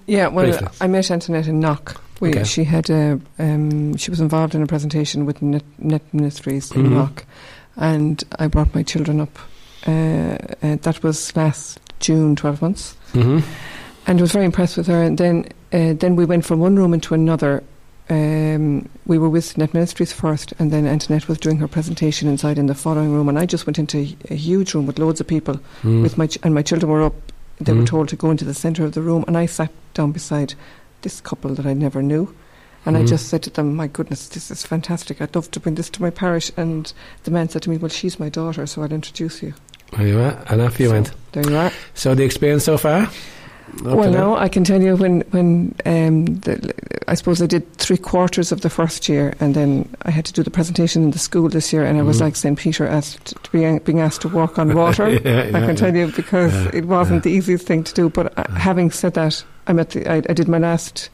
Yeah, 0.06 0.28
well, 0.28 0.44
Briefly. 0.46 0.68
I 0.80 0.86
met 0.86 1.10
Antoinette 1.10 1.46
in 1.48 1.60
Knock. 1.60 2.00
We, 2.20 2.30
Okay. 2.30 2.44
She 2.44 2.64
had 2.64 2.90
a, 2.90 3.20
um, 3.38 3.96
she 3.96 4.10
was 4.10 4.20
involved 4.20 4.54
in 4.54 4.62
a 4.62 4.66
presentation 4.66 5.26
with 5.26 5.42
Net, 5.42 5.64
Net 5.78 6.02
Ministries 6.12 6.70
in 6.72 6.84
Mhm. 6.86 6.90
Knock, 6.92 7.24
and 7.76 8.22
I 8.38 8.46
brought 8.46 8.74
my 8.74 8.82
children 8.82 9.20
up. 9.20 9.38
Uh, 9.86 10.36
uh, 10.62 10.76
that 10.82 11.02
was 11.02 11.34
last 11.36 11.80
June, 12.00 12.36
twelve 12.36 12.62
months, 12.62 12.96
Mm-hmm. 13.14 13.40
and 14.06 14.20
was 14.20 14.32
very 14.32 14.44
impressed 14.44 14.76
with 14.76 14.86
her. 14.86 15.02
And 15.02 15.18
then, 15.18 15.46
uh, 15.72 15.94
then 15.94 16.16
we 16.16 16.24
went 16.24 16.44
from 16.44 16.60
one 16.60 16.76
room 16.76 16.94
into 16.94 17.14
another. 17.14 17.62
Um, 18.10 18.88
we 19.06 19.16
were 19.18 19.30
with 19.30 19.56
Net 19.56 19.72
Ministries 19.74 20.12
first, 20.12 20.52
and 20.58 20.70
then 20.70 20.86
Antoinette 20.86 21.26
was 21.26 21.38
doing 21.38 21.56
her 21.58 21.66
presentation 21.68 22.28
inside 22.28 22.58
in 22.58 22.66
the 22.66 22.74
following 22.74 23.12
room, 23.12 23.28
and 23.30 23.38
I 23.38 23.46
just 23.46 23.66
went 23.66 23.78
into 23.78 23.98
a, 23.98 24.16
a 24.30 24.34
huge 24.36 24.74
room 24.74 24.86
with 24.86 24.98
loads 24.98 25.20
of 25.20 25.26
people 25.26 25.58
Mm. 25.82 26.02
with 26.02 26.16
my 26.18 26.26
ch- 26.26 26.38
and 26.42 26.54
my 26.54 26.62
children 26.62 26.90
were 26.92 27.02
up. 27.02 27.14
They 27.60 27.72
Mhm. 27.72 27.78
were 27.78 27.86
told 27.86 28.08
to 28.08 28.16
go 28.16 28.30
into 28.30 28.44
the 28.44 28.54
centre 28.54 28.84
of 28.84 28.92
the 28.92 29.02
room, 29.02 29.24
and 29.26 29.36
I 29.36 29.46
sat 29.46 29.70
down 29.94 30.12
beside 30.12 30.54
this 31.02 31.20
couple 31.20 31.54
that 31.54 31.66
I 31.66 31.72
never 31.74 32.02
knew, 32.02 32.34
and 32.84 32.96
I 32.96 33.02
Mhm. 33.02 33.08
just 33.08 33.28
said 33.28 33.42
to 33.44 33.50
them, 33.50 33.76
"My 33.76 33.86
goodness, 33.86 34.26
this 34.28 34.50
is 34.50 34.64
fantastic! 34.64 35.20
I'd 35.22 35.34
love 35.34 35.50
to 35.52 35.60
bring 35.60 35.76
this 35.76 35.90
to 35.90 36.02
my 36.02 36.10
parish." 36.10 36.50
And 36.56 36.92
the 37.24 37.30
man 37.30 37.48
said 37.48 37.62
to 37.62 37.70
me, 37.70 37.76
"Well, 37.76 37.90
she's 37.90 38.18
my 38.18 38.28
daughter, 38.28 38.66
so 38.66 38.82
I'll 38.82 38.92
introduce 38.92 39.42
you." 39.42 39.54
There 39.96 40.06
you 40.06 40.18
are, 40.18 40.42
and 40.48 40.60
off 40.60 40.80
you 40.80 40.86
So, 40.88 40.92
went. 40.92 41.10
There 41.32 41.48
you 41.48 41.56
are. 41.56 41.70
So 41.94 42.14
the 42.14 42.24
experience 42.24 42.64
so 42.64 42.76
far? 42.76 43.08
Well, 43.82 44.10
now? 44.10 44.18
now 44.34 44.36
I 44.36 44.48
can 44.48 44.62
tell 44.64 44.80
you 44.82 44.94
when 44.96 45.22
when 45.30 45.74
um, 45.86 46.26
the, 46.26 46.72
I 47.08 47.14
suppose 47.14 47.42
I 47.42 47.46
did 47.46 47.70
three 47.76 47.96
quarters 47.96 48.52
of 48.52 48.60
the 48.60 48.70
first 48.70 49.08
year, 49.08 49.34
and 49.40 49.54
then 49.54 49.88
I 50.02 50.10
had 50.10 50.24
to 50.26 50.32
do 50.32 50.42
the 50.42 50.50
presentation 50.50 51.02
in 51.02 51.10
the 51.10 51.18
school 51.18 51.48
this 51.48 51.72
year, 51.72 51.84
and 51.84 51.98
I 51.98 52.02
was 52.02 52.18
Mhm. 52.18 52.20
like 52.20 52.36
Saint 52.36 52.58
Peter 52.58 52.86
asked 52.86 53.34
to 53.42 53.50
be 53.50 53.78
being 53.80 54.00
asked 54.00 54.20
to 54.22 54.28
walk 54.28 54.58
on 54.58 54.74
water. 54.82 55.08
Yeah, 55.08 55.50
I 55.54 55.60
can 55.66 55.76
tell 55.76 55.94
you 55.94 56.12
because 56.12 56.54
it 56.74 56.84
wasn't 56.86 57.22
the 57.24 57.30
easiest 57.30 57.66
thing 57.66 57.82
to 57.84 57.94
do. 57.94 58.08
But 58.10 58.32
Yeah. 58.36 58.58
having 58.58 58.90
said 58.90 59.14
that, 59.14 59.42
I'm 59.66 59.78
at 59.80 59.90
the, 59.90 60.08
I, 60.10 60.16
I 60.16 60.34
did 60.34 60.48
my 60.48 60.58
last 60.58 61.08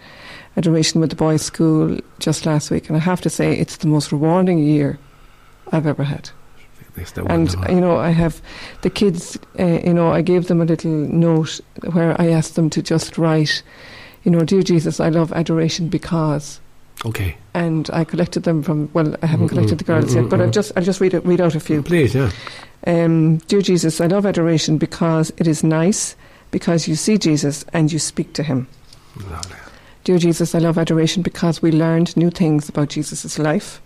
adoration 0.56 1.00
with 1.00 1.10
the 1.10 1.16
boys' 1.16 1.42
school 1.42 1.98
just 2.18 2.44
last 2.46 2.70
week, 2.70 2.88
and 2.88 2.96
I 2.96 3.00
have 3.00 3.20
to 3.22 3.30
say 3.30 3.52
it's 3.56 3.76
the 3.78 3.86
most 3.88 4.12
rewarding 4.12 4.58
year 4.58 4.98
I've 5.72 5.86
ever 5.86 6.04
had. 6.04 6.30
It's 6.96 7.12
the 7.12 7.22
And 7.24 7.48
wonderful. 7.48 7.74
you 7.74 7.80
know, 7.80 7.96
I 7.96 8.10
have 8.10 8.40
the 8.82 8.90
kids. 8.90 9.38
Uh, 9.58 9.80
you 9.84 9.94
know, 9.94 10.10
I 10.10 10.22
gave 10.22 10.46
them 10.48 10.60
a 10.60 10.64
little 10.64 10.90
note 10.90 11.60
where 11.92 12.20
I 12.20 12.28
asked 12.28 12.54
them 12.56 12.70
to 12.70 12.82
just 12.82 13.16
write, 13.18 13.62
you 14.24 14.30
know, 14.30 14.40
dear 14.44 14.62
Jesus, 14.62 15.00
I 15.00 15.08
love 15.08 15.32
adoration 15.32 15.88
because. 15.88 16.60
okay. 17.06 17.36
And 17.54 17.88
I 17.92 18.04
collected 18.04 18.42
them 18.44 18.62
from. 18.62 18.88
Well, 18.92 19.16
I 19.22 19.26
haven't 19.26 19.46
Mm, 19.46 19.50
collected 19.50 19.78
the 19.78 19.84
girls 19.84 20.14
yet, 20.14 20.28
but 20.28 20.38
mm, 20.38 20.42
I'll 20.42 20.48
mm. 20.48 20.52
just 20.54 20.72
I'll 20.76 20.84
just 20.84 21.00
read 21.00 21.14
it, 21.14 21.24
read 21.26 21.40
out 21.40 21.54
a 21.54 21.60
few. 21.60 21.82
Please, 21.82 22.14
yeah. 22.14 22.30
Um, 22.86 23.38
Dear 23.48 23.60
Jesus, 23.62 24.00
I 24.00 24.06
love 24.06 24.24
adoration 24.26 24.78
because 24.78 25.32
it 25.36 25.46
is 25.46 25.62
nice, 25.64 26.16
because 26.50 26.86
you 26.88 26.94
see 26.96 27.18
Jesus 27.18 27.64
and 27.72 27.90
you 27.92 27.98
speak 27.98 28.32
to 28.34 28.42
him. 28.42 28.66
Lovely. 29.30 29.56
Dear 30.04 30.18
Jesus, 30.18 30.54
I 30.54 30.58
love 30.60 30.78
adoration 30.78 31.22
because 31.22 31.60
we 31.60 31.72
learned 31.72 32.16
new 32.16 32.30
things 32.30 32.68
about 32.68 32.88
Jesus' 32.90 33.38
life. 33.38 33.80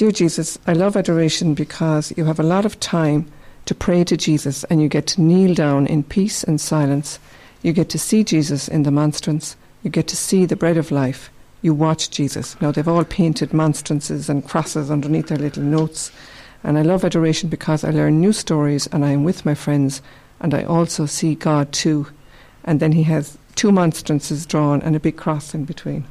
Dear 0.00 0.12
Jesus, 0.12 0.58
I 0.66 0.72
love 0.72 0.96
adoration 0.96 1.52
because 1.52 2.10
you 2.16 2.24
have 2.24 2.40
a 2.40 2.42
lot 2.42 2.64
of 2.64 2.80
time 2.80 3.30
to 3.66 3.74
pray 3.74 4.02
to 4.04 4.16
Jesus 4.16 4.64
and 4.64 4.80
you 4.80 4.88
get 4.88 5.06
to 5.08 5.20
kneel 5.20 5.52
down 5.52 5.86
in 5.86 6.04
peace 6.04 6.42
and 6.42 6.58
silence. 6.58 7.18
You 7.60 7.74
get 7.74 7.90
to 7.90 7.98
see 7.98 8.24
Jesus 8.24 8.66
in 8.66 8.84
the 8.84 8.90
monstrance. 8.90 9.56
You 9.82 9.90
get 9.90 10.08
to 10.08 10.16
see 10.16 10.46
the 10.46 10.56
bread 10.56 10.78
of 10.78 10.90
life. 10.90 11.30
You 11.60 11.74
watch 11.74 12.08
Jesus. 12.08 12.58
Now, 12.62 12.72
they've 12.72 12.88
all 12.88 13.04
painted 13.04 13.52
monstrances 13.52 14.30
and 14.30 14.48
crosses 14.48 14.90
underneath 14.90 15.26
their 15.26 15.36
little 15.36 15.64
notes. 15.64 16.10
And 16.64 16.78
I 16.78 16.80
love 16.80 17.04
adoration 17.04 17.50
because 17.50 17.84
I 17.84 17.90
learn 17.90 18.22
new 18.22 18.32
stories 18.32 18.86
and 18.86 19.04
I 19.04 19.10
am 19.10 19.22
with 19.22 19.44
my 19.44 19.54
friends 19.54 20.00
and 20.40 20.54
I 20.54 20.64
also 20.64 21.04
see 21.04 21.34
God 21.34 21.72
too. 21.72 22.06
And 22.64 22.80
then 22.80 22.92
he 22.92 23.02
has 23.02 23.36
two 23.54 23.70
monstrances 23.70 24.46
drawn 24.46 24.80
and 24.80 24.96
a 24.96 25.00
big 25.00 25.18
cross 25.18 25.52
in 25.52 25.66
between. 25.66 26.06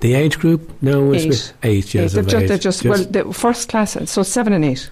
The 0.00 0.14
age 0.14 0.38
group? 0.38 0.70
No, 0.82 1.12
it's 1.12 1.24
Eight. 1.24 1.52
eight 1.62 1.94
years 1.94 2.12
they're, 2.12 2.22
of 2.24 2.28
just, 2.28 2.42
age. 2.42 2.48
they're 2.48 2.58
just, 2.58 2.84
well, 2.84 3.04
the 3.04 3.32
first 3.32 3.68
class, 3.68 3.96
so 4.10 4.22
seven 4.22 4.52
and 4.52 4.64
eight. 4.64 4.90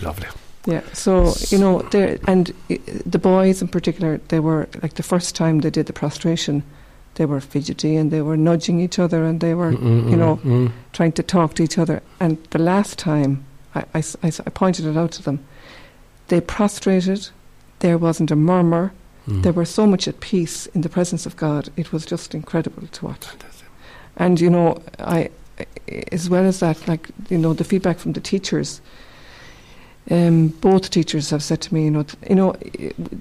lovely. 0.00 0.28
Yeah, 0.66 0.82
so 0.92 1.32
you 1.48 1.58
know, 1.58 1.80
and 2.26 2.52
the 3.06 3.18
boys 3.18 3.62
in 3.62 3.68
particular, 3.68 4.18
they 4.28 4.40
were 4.40 4.68
like 4.82 4.94
the 4.94 5.02
first 5.02 5.34
time 5.34 5.60
they 5.60 5.70
did 5.70 5.86
the 5.86 5.92
prostration, 5.94 6.62
they 7.14 7.24
were 7.24 7.40
fidgety 7.40 7.96
and 7.96 8.10
they 8.10 8.20
were 8.20 8.36
nudging 8.36 8.78
each 8.80 8.98
other 8.98 9.24
and 9.24 9.40
they 9.40 9.54
were 9.54 9.72
Mm, 9.72 10.10
you 10.10 10.16
know, 10.16 10.36
mm, 10.44 10.70
trying 10.92 11.12
to 11.12 11.22
talk 11.22 11.54
to 11.54 11.62
each 11.62 11.78
other. 11.78 12.02
And 12.20 12.36
the 12.50 12.58
last 12.58 12.98
time, 12.98 13.44
I 13.74 14.02
pointed 14.54 14.84
it 14.86 14.96
out 14.96 15.12
to 15.12 15.22
them, 15.22 15.38
they 16.28 16.40
prostrated. 16.40 17.30
There 17.78 17.96
wasn't 17.98 18.30
a 18.30 18.36
murmur. 18.36 18.92
Mm. 19.26 19.42
They 19.42 19.50
were 19.50 19.64
so 19.64 19.86
much 19.86 20.06
at 20.08 20.20
peace 20.20 20.66
in 20.74 20.82
the 20.82 20.88
presence 20.88 21.24
of 21.26 21.36
God. 21.36 21.70
It 21.76 21.92
was 21.92 22.04
just 22.04 22.34
incredible 22.34 22.86
to 22.88 23.04
watch. 23.06 23.26
And 24.18 24.40
you 24.40 24.50
know, 24.50 24.82
I 24.98 25.30
as 26.12 26.28
well 26.28 26.44
as 26.44 26.60
that, 26.60 26.86
like 26.88 27.08
you 27.30 27.38
know, 27.38 27.54
the 27.54 27.64
feedback 27.64 27.98
from 27.98 28.12
the 28.12 28.20
teachers. 28.20 28.80
Um, 30.10 30.48
both 30.60 30.88
teachers 30.90 31.30
have 31.30 31.42
said 31.42 31.60
to 31.62 31.74
me, 31.74 31.84
you 31.84 31.90
know, 31.90 32.02
th- 32.02 32.30
you 32.30 32.34
know, 32.36 32.52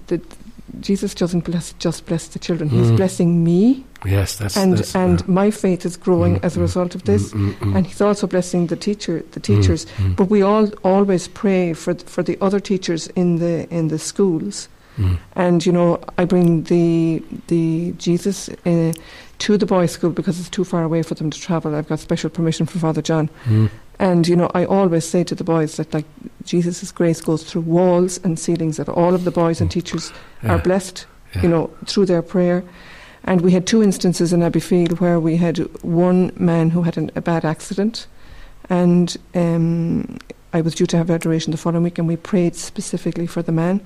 the, 0.07 0.21
Jesus 0.79 1.13
doesn't 1.13 1.43
bless 1.43 1.73
just 1.79 2.05
bless 2.05 2.27
the 2.27 2.39
children; 2.39 2.69
He's 2.69 2.91
Mm. 2.91 2.95
blessing 2.97 3.43
me, 3.43 3.83
Yes, 4.05 4.37
that's 4.37 4.55
and 4.57 4.77
that's, 4.77 4.95
and 4.95 5.21
uh, 5.21 5.25
my 5.27 5.51
faith 5.51 5.85
is 5.85 5.97
growing 5.97 6.35
mm, 6.35 6.43
as 6.45 6.55
a 6.55 6.59
mm, 6.59 6.61
result 6.63 6.95
of 6.95 7.03
this. 7.03 7.33
mm, 7.33 7.51
mm, 7.51 7.53
mm, 7.59 7.75
And 7.75 7.87
He's 7.87 7.99
also 8.01 8.27
blessing 8.27 8.67
the 8.67 8.75
teacher, 8.77 9.23
the 9.31 9.39
teachers. 9.39 9.85
But 10.15 10.29
we 10.29 10.41
all 10.41 10.69
always 10.83 11.27
pray 11.27 11.73
for 11.73 11.93
th- 11.93 12.07
for 12.09 12.23
the 12.23 12.37
other 12.41 12.59
teachers 12.59 13.07
in 13.15 13.39
the 13.39 13.67
in 13.69 13.87
the 13.89 13.99
schools. 13.99 14.69
Mm, 14.97 15.17
And 15.35 15.65
you 15.65 15.71
know, 15.71 15.99
I 16.17 16.25
bring 16.25 16.63
the 16.63 17.21
the 17.47 17.93
Jesus 17.97 18.49
uh, 18.65 18.93
to 19.39 19.57
the 19.57 19.65
boys' 19.65 19.91
school 19.91 20.09
because 20.11 20.39
it's 20.39 20.49
too 20.49 20.63
far 20.63 20.83
away 20.83 21.03
for 21.03 21.15
them 21.15 21.29
to 21.29 21.39
travel. 21.39 21.75
I've 21.75 21.87
got 21.87 21.99
special 21.99 22.29
permission 22.29 22.65
from 22.65 22.81
Father 22.81 23.01
John. 23.01 23.29
mm. 23.45 23.69
And 23.99 24.27
you 24.27 24.35
know, 24.35 24.49
I 24.53 24.65
always 24.65 25.05
say 25.05 25.23
to 25.23 25.35
the 25.35 25.43
boys 25.43 25.77
that 25.77 25.93
like 25.93 26.05
Jesus' 26.45 26.91
grace 26.91 27.19
goes 27.21 27.43
through 27.43 27.61
walls 27.63 28.19
and 28.23 28.37
ceilings. 28.39 28.77
That 28.77 28.89
all 28.89 29.13
of 29.15 29.23
the 29.23 29.31
boys 29.31 29.61
and 29.61 29.69
Mm. 29.69 29.73
teachers 29.73 30.11
Yeah, 30.43 30.53
are 30.53 30.59
blessed, 30.59 31.05
yeah. 31.35 31.41
you 31.43 31.49
know, 31.49 31.69
through 31.85 32.05
their 32.07 32.21
prayer. 32.21 32.63
And 33.23 33.41
we 33.41 33.51
had 33.51 33.65
two 33.65 33.83
instances 33.83 34.31
in 34.31 34.41
Abbeyfield 34.41 34.99
where 35.01 35.19
we 35.19 35.37
had 35.37 35.57
one 35.83 36.31
man 36.37 36.69
who 36.69 36.83
had 36.83 36.97
an, 36.97 37.09
a 37.15 37.21
bad 37.21 37.43
accident, 37.43 38.07
and 38.69 39.17
um, 39.35 40.17
I 40.53 40.61
was 40.61 40.75
due 40.75 40.85
to 40.87 40.97
have 40.97 41.09
adoration 41.09 41.51
the 41.51 41.57
following 41.57 41.83
week, 41.83 41.97
and 41.99 42.07
we 42.07 42.15
prayed 42.15 42.55
specifically 42.55 43.27
for 43.27 43.41
the 43.43 43.51
man. 43.51 43.81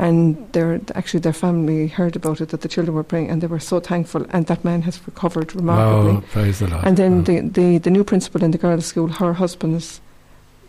And 0.00 0.50
their 0.52 0.80
actually 0.94 1.20
their 1.20 1.34
family 1.34 1.86
heard 1.88 2.16
about 2.16 2.40
it 2.40 2.48
that 2.48 2.62
the 2.62 2.68
children 2.68 2.94
were 2.96 3.04
praying, 3.04 3.28
and 3.30 3.42
they 3.42 3.46
were 3.48 3.60
so 3.60 3.80
thankful. 3.80 4.24
And 4.30 4.46
that 4.46 4.64
man 4.64 4.80
has 4.82 4.98
recovered 5.06 5.54
remarkably. 5.54 6.16
Oh, 6.16 6.24
praise 6.32 6.58
the 6.60 6.68
Lord. 6.68 6.84
And 6.86 6.96
then 6.96 7.18
Oh. 7.18 7.22
the, 7.22 7.40
the, 7.40 7.78
the 7.78 7.90
new 7.90 8.02
principal 8.02 8.42
in 8.42 8.50
the 8.50 8.58
girls' 8.58 8.86
school, 8.86 9.08
her 9.08 9.34
husband's 9.34 10.00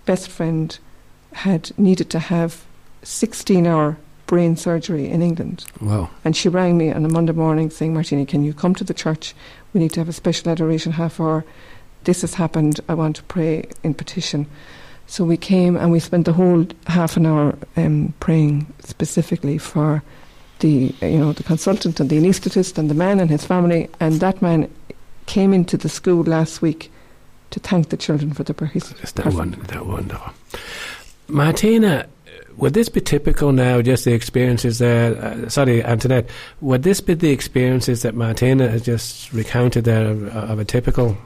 best 0.05 0.27
friend 0.29 0.77
had 1.31 1.71
needed 1.77 2.09
to 2.09 2.19
have 2.19 2.65
16 3.03 3.65
hour 3.65 3.95
brain 4.27 4.57
surgery 4.57 5.07
in 5.09 5.21
England. 5.21 5.63
wow. 5.79 6.09
And 6.25 6.35
she 6.35 6.49
rang 6.49 6.77
me 6.77 6.91
on 6.91 7.05
a 7.05 7.09
Monday 7.09 7.33
morning 7.33 7.69
saying, 7.69 7.93
Martina, 7.93 8.25
can 8.25 8.43
you 8.43 8.53
come 8.53 8.75
to 8.75 8.83
the 8.83 8.93
church? 8.93 9.33
We 9.73 9.79
need 9.79 9.91
to 9.93 10.01
have 10.01 10.09
a 10.09 10.13
special 10.13 10.51
adoration 10.51 10.91
half 10.93 11.19
hour. 11.21 11.45
This 12.03 12.21
has 12.21 12.33
happened. 12.33 12.79
I 12.89 12.95
want 12.95 13.15
to 13.17 13.23
pray 13.23 13.63
in 13.83 13.93
petition. 13.93 14.47
So 15.07 15.25
we 15.25 15.37
came 15.37 15.75
and 15.75 15.91
we 15.91 15.99
spent 15.99 16.25
the 16.25 16.33
whole 16.33 16.65
half 16.87 17.17
an 17.17 17.25
hour 17.25 17.57
um, 17.75 18.13
praying 18.19 18.71
specifically 18.79 19.57
for 19.57 20.01
the 20.59 20.93
you 21.01 21.19
know 21.19 21.33
the 21.33 21.43
consultant 21.43 21.99
and 21.99 22.09
the 22.09 22.17
anaesthetist 22.17 22.77
and 22.77 22.89
the 22.89 22.93
man 22.93 23.19
and 23.19 23.29
his 23.29 23.45
family. 23.45 23.89
And 23.99 24.19
that 24.21 24.41
man 24.41 24.69
came 25.25 25.53
into 25.53 25.77
the 25.77 25.89
school 25.89 26.23
last 26.23 26.61
week 26.61 26.91
to 27.51 27.59
thank 27.59 27.89
the 27.89 27.97
children 27.97 28.33
for 28.33 28.43
the 28.43 28.53
praise. 28.53 28.93
Is 29.03 29.11
that, 29.11 29.23
Perfect. 29.23 29.35
one, 29.35 29.51
that 29.67 29.85
wonderful? 29.85 30.33
Martina, 31.27 32.07
would 32.57 32.73
this 32.73 32.89
be 32.89 33.01
typical 33.01 33.51
now, 33.51 33.81
just 33.81 34.05
the 34.05 34.13
experiences 34.13 34.79
there? 34.79 35.15
Uh, 35.17 35.49
sorry, 35.49 35.83
Antoinette, 35.83 36.29
would 36.61 36.83
this 36.83 37.01
be 37.01 37.13
the 37.13 37.31
experiences 37.31 38.01
that 38.01 38.15
Martina 38.15 38.69
has 38.69 38.81
just 38.83 39.31
recounted 39.33 39.85
there 39.85 40.09
of, 40.09 40.27
of 40.27 40.59
a 40.59 40.65
typical? 40.65 41.17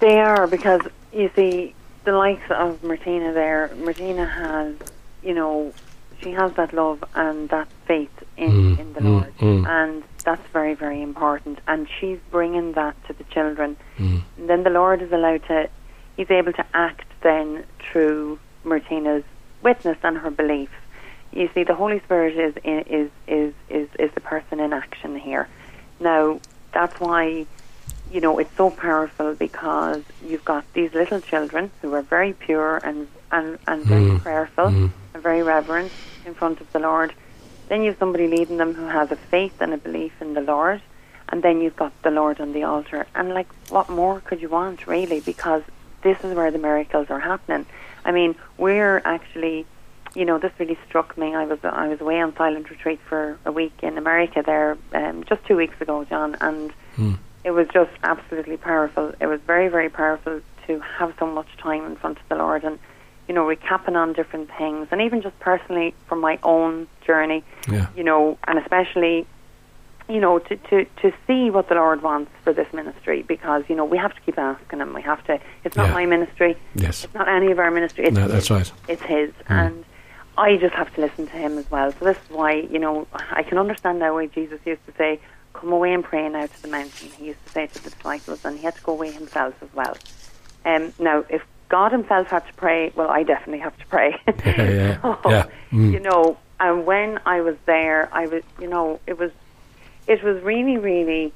They 0.00 0.20
are 0.20 0.46
because 0.46 0.82
you 1.12 1.30
see 1.34 1.74
the 2.04 2.12
likes 2.12 2.50
of 2.50 2.82
Martina 2.82 3.32
there. 3.32 3.70
Martina 3.76 4.26
has, 4.26 4.74
you 5.22 5.34
know, 5.34 5.72
she 6.22 6.30
has 6.32 6.52
that 6.54 6.72
love 6.72 7.02
and 7.14 7.48
that 7.50 7.68
faith 7.86 8.10
in 8.36 8.50
Mm, 8.50 8.78
in 8.78 8.92
the 8.94 9.00
mm, 9.00 9.10
Lord, 9.10 9.38
mm. 9.38 9.66
and 9.66 10.02
that's 10.24 10.46
very 10.52 10.74
very 10.74 11.02
important. 11.02 11.58
And 11.66 11.86
she's 12.00 12.18
bringing 12.30 12.72
that 12.72 12.94
to 13.06 13.12
the 13.12 13.24
children. 13.24 13.76
Mm, 13.98 14.22
And 14.38 14.48
then 14.50 14.62
the 14.62 14.70
Lord 14.70 15.02
is 15.02 15.12
allowed 15.12 15.44
to, 15.48 15.68
He's 16.16 16.30
able 16.30 16.52
to 16.52 16.66
act 16.74 17.06
then 17.22 17.64
through 17.80 18.38
Martina's 18.64 19.24
witness 19.62 19.98
and 20.02 20.18
her 20.18 20.30
belief. 20.30 20.70
You 21.32 21.48
see, 21.54 21.64
the 21.64 21.74
Holy 21.74 22.00
Spirit 22.00 22.36
is 22.36 22.54
is 22.64 23.10
is 23.26 23.52
is 23.68 23.88
is 23.98 24.10
the 24.14 24.20
person 24.20 24.60
in 24.60 24.72
action 24.72 25.16
here. 25.18 25.48
Now, 26.00 26.40
that's 26.72 26.98
why, 27.00 27.46
you 28.14 28.20
know, 28.20 28.38
it's 28.38 28.56
so 28.56 28.70
powerful 28.70 29.34
because 29.34 30.02
you've 30.24 30.44
got 30.44 30.64
these 30.72 30.94
little 30.94 31.20
children 31.20 31.72
who 31.82 31.92
are 31.94 32.02
very 32.02 32.32
pure 32.32 32.76
and 32.76 33.08
and 33.32 33.58
and 33.66 33.84
very 33.84 34.04
Mm. 34.04 34.22
prayerful 34.22 34.66
mm, 34.66 34.90
and 35.12 35.22
very 35.22 35.42
reverent 35.42 35.90
in 36.24 36.32
front 36.32 36.60
of 36.60 36.72
the 36.72 36.78
Lord. 36.78 37.12
Then 37.68 37.82
you've 37.82 37.98
somebody 37.98 38.28
leading 38.28 38.58
them 38.58 38.72
who 38.74 38.86
has 38.86 39.10
a 39.10 39.16
faith 39.16 39.56
and 39.58 39.74
a 39.74 39.78
belief 39.78 40.12
in 40.20 40.34
the 40.34 40.42
Lord, 40.42 40.80
and 41.30 41.42
then 41.42 41.60
you've 41.60 41.74
got 41.84 41.92
the 42.02 42.12
Lord 42.12 42.40
on 42.40 42.52
the 42.52 42.62
altar. 42.62 43.06
And 43.16 43.34
like, 43.34 43.48
what 43.68 43.88
more 43.88 44.20
could 44.20 44.40
you 44.40 44.48
want, 44.48 44.86
really? 44.86 45.18
Because 45.18 45.62
this 46.02 46.18
is 46.22 46.36
where 46.36 46.52
the 46.52 46.58
miracles 46.58 47.08
are 47.10 47.18
happening. 47.32 47.66
I 48.04 48.12
mean, 48.12 48.36
we're 48.58 49.02
actually, 49.04 49.66
you 50.14 50.24
know, 50.24 50.38
this 50.38 50.52
really 50.60 50.78
struck 50.86 51.18
me. 51.18 51.34
I 51.34 51.46
was 51.46 51.58
I 51.64 51.88
was 51.88 52.00
away 52.00 52.20
on 52.20 52.36
silent 52.36 52.70
retreat 52.70 53.00
for 53.08 53.38
a 53.44 53.50
week 53.50 53.76
in 53.82 53.98
America 53.98 54.40
there, 54.46 54.78
um, 54.92 55.24
just 55.24 55.44
two 55.46 55.56
weeks 55.56 55.80
ago, 55.80 56.04
John, 56.04 56.36
and 56.40 56.72
mm. 56.96 57.18
It 57.44 57.50
was 57.50 57.66
just 57.68 57.90
absolutely 58.02 58.56
powerful. 58.56 59.12
It 59.20 59.26
was 59.26 59.40
very, 59.46 59.68
very 59.68 59.88
powerful 59.90 60.40
to 60.66 60.80
have 60.80 61.14
so 61.18 61.26
much 61.26 61.48
time 61.58 61.84
in 61.84 61.96
front 61.96 62.18
of 62.18 62.28
the 62.28 62.36
Lord 62.36 62.64
and, 62.64 62.78
you 63.28 63.34
know, 63.34 63.44
recapping 63.46 63.94
on 63.96 64.12
different 64.14 64.50
things. 64.56 64.88
And 64.90 65.00
even 65.02 65.20
just 65.22 65.38
personally 65.40 65.94
from 66.08 66.20
my 66.20 66.38
own 66.42 66.88
journey, 67.06 67.44
Yeah. 67.70 67.88
you 67.96 68.02
know, 68.04 68.38
and 68.48 68.58
especially, 68.58 69.26
you 70.08 70.20
know, 70.20 70.38
to, 70.38 70.56
to, 70.56 70.84
to 71.02 71.12
see 71.26 71.50
what 71.50 71.68
the 71.68 71.74
Lord 71.74 72.02
wants 72.02 72.30
for 72.42 72.52
this 72.54 72.70
ministry 72.72 73.22
because, 73.22 73.64
you 73.68 73.74
know, 73.76 73.84
we 73.84 73.98
have 73.98 74.14
to 74.14 74.20
keep 74.22 74.38
asking 74.38 74.80
Him. 74.80 74.94
We 74.94 75.02
have 75.02 75.22
to, 75.26 75.38
it's 75.64 75.76
not 75.76 75.88
Yeah. 75.88 75.94
my 75.94 76.06
ministry, 76.06 76.56
Yes. 76.74 77.04
it's 77.04 77.14
not 77.14 77.28
any 77.28 77.50
of 77.50 77.58
our 77.58 77.70
ministry, 77.70 78.04
it's 78.06 78.16
No, 78.16 78.26
that's 78.28 78.50
right. 78.50 78.70
it's 78.88 79.02
his 79.02 79.30
Mm. 79.48 79.50
and 79.50 79.84
I 80.36 80.56
just 80.56 80.74
have 80.74 80.92
to 80.94 81.00
listen 81.00 81.26
to 81.28 81.32
him 81.32 81.58
as 81.58 81.70
well. 81.70 81.92
So 81.92 82.06
this 82.06 82.16
is 82.16 82.30
why, 82.30 82.52
you 82.54 82.78
know, 82.80 83.06
I 83.30 83.44
can 83.44 83.56
understand 83.56 84.00
now 84.00 84.14
why 84.14 84.26
Jesus 84.26 84.58
used 84.64 84.84
to 84.86 84.92
say, 84.98 85.20
Come 85.54 85.72
away 85.72 85.92
and 85.92 86.04
pray 86.04 86.28
now 86.28 86.46
to 86.46 86.62
the 86.62 86.68
mountain. 86.68 87.08
He 87.18 87.26
used 87.26 87.44
to 87.46 87.52
say 87.52 87.66
to 87.66 87.82
the 87.82 87.90
disciples 87.90 88.44
and 88.44 88.58
he 88.58 88.64
had 88.64 88.76
to 88.76 88.82
go 88.82 88.92
away 88.92 89.10
himself 89.10 89.54
as 89.62 89.72
well. 89.74 89.96
Um, 90.64 90.92
now 90.98 91.24
if 91.28 91.42
God 91.68 91.92
himself 91.92 92.28
had 92.28 92.46
to 92.46 92.52
pray, 92.54 92.92
well 92.94 93.08
I 93.08 93.22
definitely 93.22 93.60
have 93.60 93.76
to 93.78 93.86
pray. 93.86 94.20
Yeah, 94.44 94.70
yeah, 94.70 95.00
So, 95.22 95.30
yeah. 95.30 95.46
Mm. 95.72 95.92
You 95.92 96.00
know, 96.00 96.38
and 96.60 96.84
when 96.86 97.18
I 97.24 97.40
was 97.40 97.56
there 97.66 98.08
I 98.12 98.26
was 98.26 98.42
you 98.60 98.68
know, 98.68 99.00
it 99.06 99.18
was 99.18 99.30
it 100.06 100.22
was 100.22 100.42
really, 100.42 100.76
really 100.76 101.32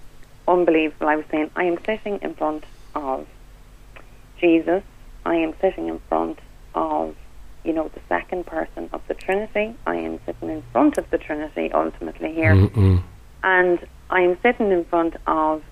unbelievable. 0.46 1.08
I 1.08 1.16
was 1.16 1.24
saying, 1.30 1.50
I 1.56 1.64
am 1.64 1.78
sitting 1.84 2.18
in 2.22 2.34
front 2.34 2.64
of 2.94 3.26
Jesus. 4.40 4.82
I 5.24 5.36
am 5.36 5.54
sitting 5.60 5.88
in 5.88 6.00
front 6.08 6.38
of, 6.74 7.14
you 7.64 7.72
know, 7.72 7.88
the 7.88 8.00
second 8.08 8.46
person 8.46 8.88
of 8.92 9.02
the 9.08 9.14
Trinity. 9.14 9.74
I 9.86 9.96
am 9.96 10.20
sitting 10.26 10.50
in 10.50 10.62
front 10.72 10.98
of 10.98 11.08
the 11.10 11.18
Trinity 11.18 11.70
ultimately 11.72 12.32
here. 12.34 12.54
Mm, 12.54 12.70
mm. 12.70 13.02
And 13.42 13.86
I 14.10 14.22
am 14.22 14.38
sitting 14.42 14.70
in 14.70 14.84
front 14.84 15.16
of 15.26 15.62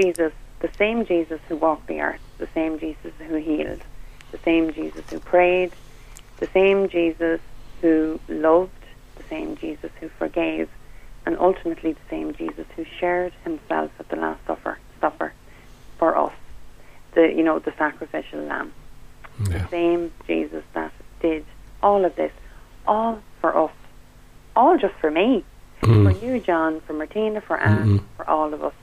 Jesus, 0.00 0.32
the 0.60 0.70
same 0.78 1.04
Jesus 1.04 1.40
who 1.48 1.56
walked 1.56 1.86
the 1.86 2.00
earth, 2.00 2.20
the 2.38 2.48
same 2.54 2.78
Jesus 2.78 3.12
who 3.18 3.36
healed, 3.36 3.82
the 4.32 4.38
same 4.38 4.72
Jesus 4.72 5.04
who 5.10 5.18
prayed, 5.20 5.72
the 6.38 6.46
same 6.48 6.88
Jesus 6.88 7.40
who 7.82 8.18
loved, 8.28 8.70
the 9.16 9.22
same 9.24 9.56
Jesus 9.56 9.90
who 10.00 10.08
forgave, 10.08 10.68
and 11.26 11.38
ultimately 11.38 11.92
the 11.92 12.08
same 12.08 12.34
Jesus 12.34 12.66
who 12.74 12.84
shared 12.98 13.32
himself 13.44 13.90
at 13.98 14.08
the 14.08 14.16
Last 14.16 14.44
Supper, 14.46 14.78
supper 15.00 15.32
for 15.98 16.16
us, 16.16 16.32
the 17.14 17.32
you 17.34 17.42
know 17.42 17.58
the 17.58 17.72
sacrificial 17.76 18.40
lamb 18.40 18.72
Yeah. 19.40 19.58
the 19.58 19.68
same 19.68 20.12
Jesus 20.26 20.64
that 20.74 20.92
did 21.20 21.44
all 21.82 22.04
of 22.04 22.16
this, 22.16 22.32
all 22.86 23.20
for 23.40 23.56
us, 23.56 23.72
all 24.54 24.78
just 24.78 24.94
for 24.94 25.10
me, 25.10 25.44
Mm. 25.86 26.12
for 26.18 26.24
you, 26.24 26.40
John, 26.40 26.80
for 26.80 26.92
Martina, 26.92 27.40
for 27.40 27.58
Anne, 27.58 27.98
Mm-mm. 27.98 28.04
for 28.16 28.28
all 28.28 28.52
of 28.52 28.62
us. 28.64 28.74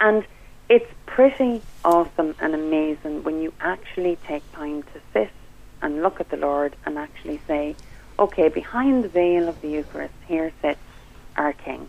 And 0.00 0.24
it's 0.68 0.90
pretty 1.06 1.62
awesome 1.84 2.34
and 2.40 2.54
amazing 2.54 3.22
when 3.24 3.40
you 3.40 3.52
actually 3.60 4.16
take 4.26 4.42
time 4.52 4.82
to 4.82 5.00
sit 5.12 5.30
and 5.82 6.02
look 6.02 6.20
at 6.20 6.30
the 6.30 6.36
Lord 6.36 6.76
and 6.84 6.98
actually 6.98 7.40
say, 7.46 7.76
okay, 8.18 8.48
behind 8.48 9.04
the 9.04 9.08
veil 9.08 9.48
of 9.48 9.60
the 9.60 9.68
Eucharist, 9.68 10.14
here 10.26 10.52
sits 10.62 10.80
our 11.36 11.52
King, 11.52 11.88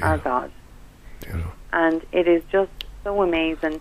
our 0.00 0.18
God 0.18 0.50
know. 1.32 1.52
and 1.72 2.02
it 2.12 2.28
is 2.28 2.42
just 2.50 2.70
so 3.02 3.22
amazing. 3.22 3.80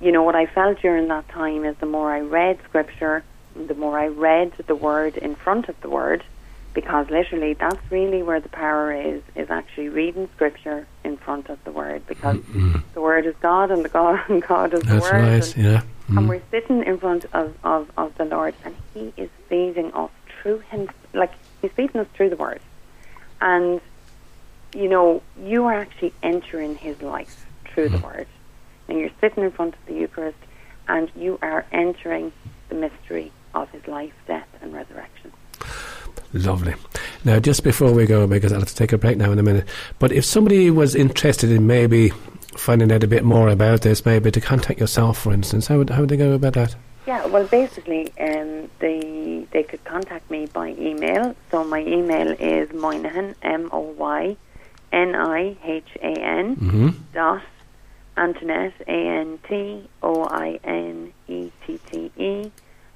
You 0.00 0.12
know, 0.12 0.22
what 0.22 0.34
I 0.34 0.46
felt 0.46 0.80
during 0.80 1.08
that 1.08 1.28
time 1.28 1.64
is 1.64 1.76
the 1.78 1.86
more 1.86 2.12
I 2.12 2.20
read 2.20 2.58
scripture, 2.64 3.22
the 3.54 3.74
more 3.74 3.98
I 3.98 4.06
read 4.08 4.52
the 4.66 4.74
word 4.74 5.16
in 5.16 5.34
front 5.34 5.68
of 5.68 5.80
the 5.80 5.90
word, 5.90 6.24
because 6.74 7.06
literally 7.10 7.54
that's 7.58 7.80
really 7.90 8.22
where 8.22 8.40
the 8.40 8.48
power 8.48 8.92
is, 8.92 9.22
is 9.34 9.48
actually 9.50 9.88
reading 9.88 10.28
scripture 10.34 10.86
in 11.04 11.16
front 11.16 11.48
of 11.50 11.58
the 11.64 11.72
word, 11.72 12.06
because 12.06 12.36
Mm. 12.36 12.82
the 12.94 13.00
word 13.00 13.26
is 13.26 13.34
God 13.42 13.70
and 13.70 13.84
the 13.84 13.88
God 13.88 14.18
and 14.28 14.42
God 14.46 14.72
is 14.74 14.82
That's 14.84 14.88
the 15.10 15.16
word. 15.16 15.22
right. 15.22 15.56
And, 15.56 15.64
Yeah. 15.64 15.82
and 16.08 16.18
Mm. 16.26 16.28
we're 16.28 16.42
sitting 16.50 16.82
in 16.84 16.98
front 16.98 17.24
of, 17.32 17.52
of, 17.64 17.90
of 17.96 18.14
the 18.18 18.24
Lord 18.24 18.54
and 18.64 18.76
He 18.94 19.12
is 19.16 19.30
feeding 19.48 19.92
us 19.94 20.10
through 20.42 20.60
Him, 20.70 20.88
like 21.12 21.32
He's 21.60 21.72
feeding 21.72 22.00
us 22.00 22.06
through 22.14 22.30
the 22.30 22.36
Word. 22.36 22.60
And, 23.40 23.80
you 24.74 24.88
know, 24.88 25.22
you 25.42 25.64
are 25.66 25.74
actually 25.74 26.12
entering 26.22 26.76
His 26.76 27.00
life 27.02 27.46
through 27.74 27.88
the 27.90 27.98
Word. 27.98 28.26
and 28.88 28.98
you're 28.98 29.10
sitting 29.20 29.44
in 29.44 29.52
front 29.52 29.74
of 29.74 29.80
the 29.86 29.94
Eucharist, 29.94 30.36
and 30.88 31.12
you 31.14 31.38
are 31.42 31.64
entering 31.70 32.32
the 32.68 32.74
mystery 32.74 33.30
of 33.54 33.68
his 33.70 33.86
life, 33.86 34.12
death, 34.26 34.48
and 34.60 34.72
resurrection. 34.74 35.30
Lovely. 36.32 36.74
Now, 37.24 37.40
just 37.40 37.64
before 37.64 37.92
we 37.92 38.06
go, 38.06 38.26
because 38.26 38.52
I'll 38.52 38.60
have 38.60 38.68
to 38.68 38.74
take 38.74 38.92
a 38.92 38.98
break 38.98 39.16
now 39.18 39.32
in 39.32 39.38
a 39.38 39.42
minute, 39.42 39.66
but 39.98 40.12
if 40.12 40.24
somebody 40.24 40.70
was 40.70 40.94
interested 40.94 41.50
in 41.50 41.66
maybe 41.66 42.10
finding 42.56 42.92
out 42.92 43.02
a 43.02 43.08
bit 43.08 43.24
more 43.24 43.48
about 43.48 43.82
this, 43.82 44.04
maybe 44.06 44.30
to 44.30 44.40
contact 44.40 44.78
yourself, 44.80 45.18
for 45.18 45.32
instance, 45.32 45.66
how 45.66 45.78
would, 45.78 45.90
how 45.90 46.00
would 46.00 46.08
they 46.08 46.16
go 46.16 46.32
about 46.32 46.52
that? 46.54 46.76
Yeah, 47.06 47.26
well, 47.26 47.46
basically, 47.46 48.12
um, 48.20 48.70
they 48.78 49.44
they 49.50 49.62
could 49.64 49.82
contact 49.84 50.30
me 50.30 50.46
by 50.46 50.68
email. 50.78 51.34
So 51.50 51.64
my 51.64 51.80
email 51.80 52.30
is 52.38 52.72
Moynihan 52.72 53.34
M 53.42 53.68
O 53.72 53.80
Y 53.80 54.36
N 54.92 55.14
I 55.16 55.56
H 55.64 55.88
A 56.02 56.06
N 56.12 56.56
Mm-hmm. 56.56 56.88
dot 57.12 57.42
Antoinette 58.16 58.74
A 58.86 58.90
N 58.92 59.38
T 59.48 59.88
O 60.02 60.24
I 60.24 60.60
N 60.62 61.12
E 61.26 61.50
T 61.66 61.80
T 61.90 62.12
E 62.16 62.52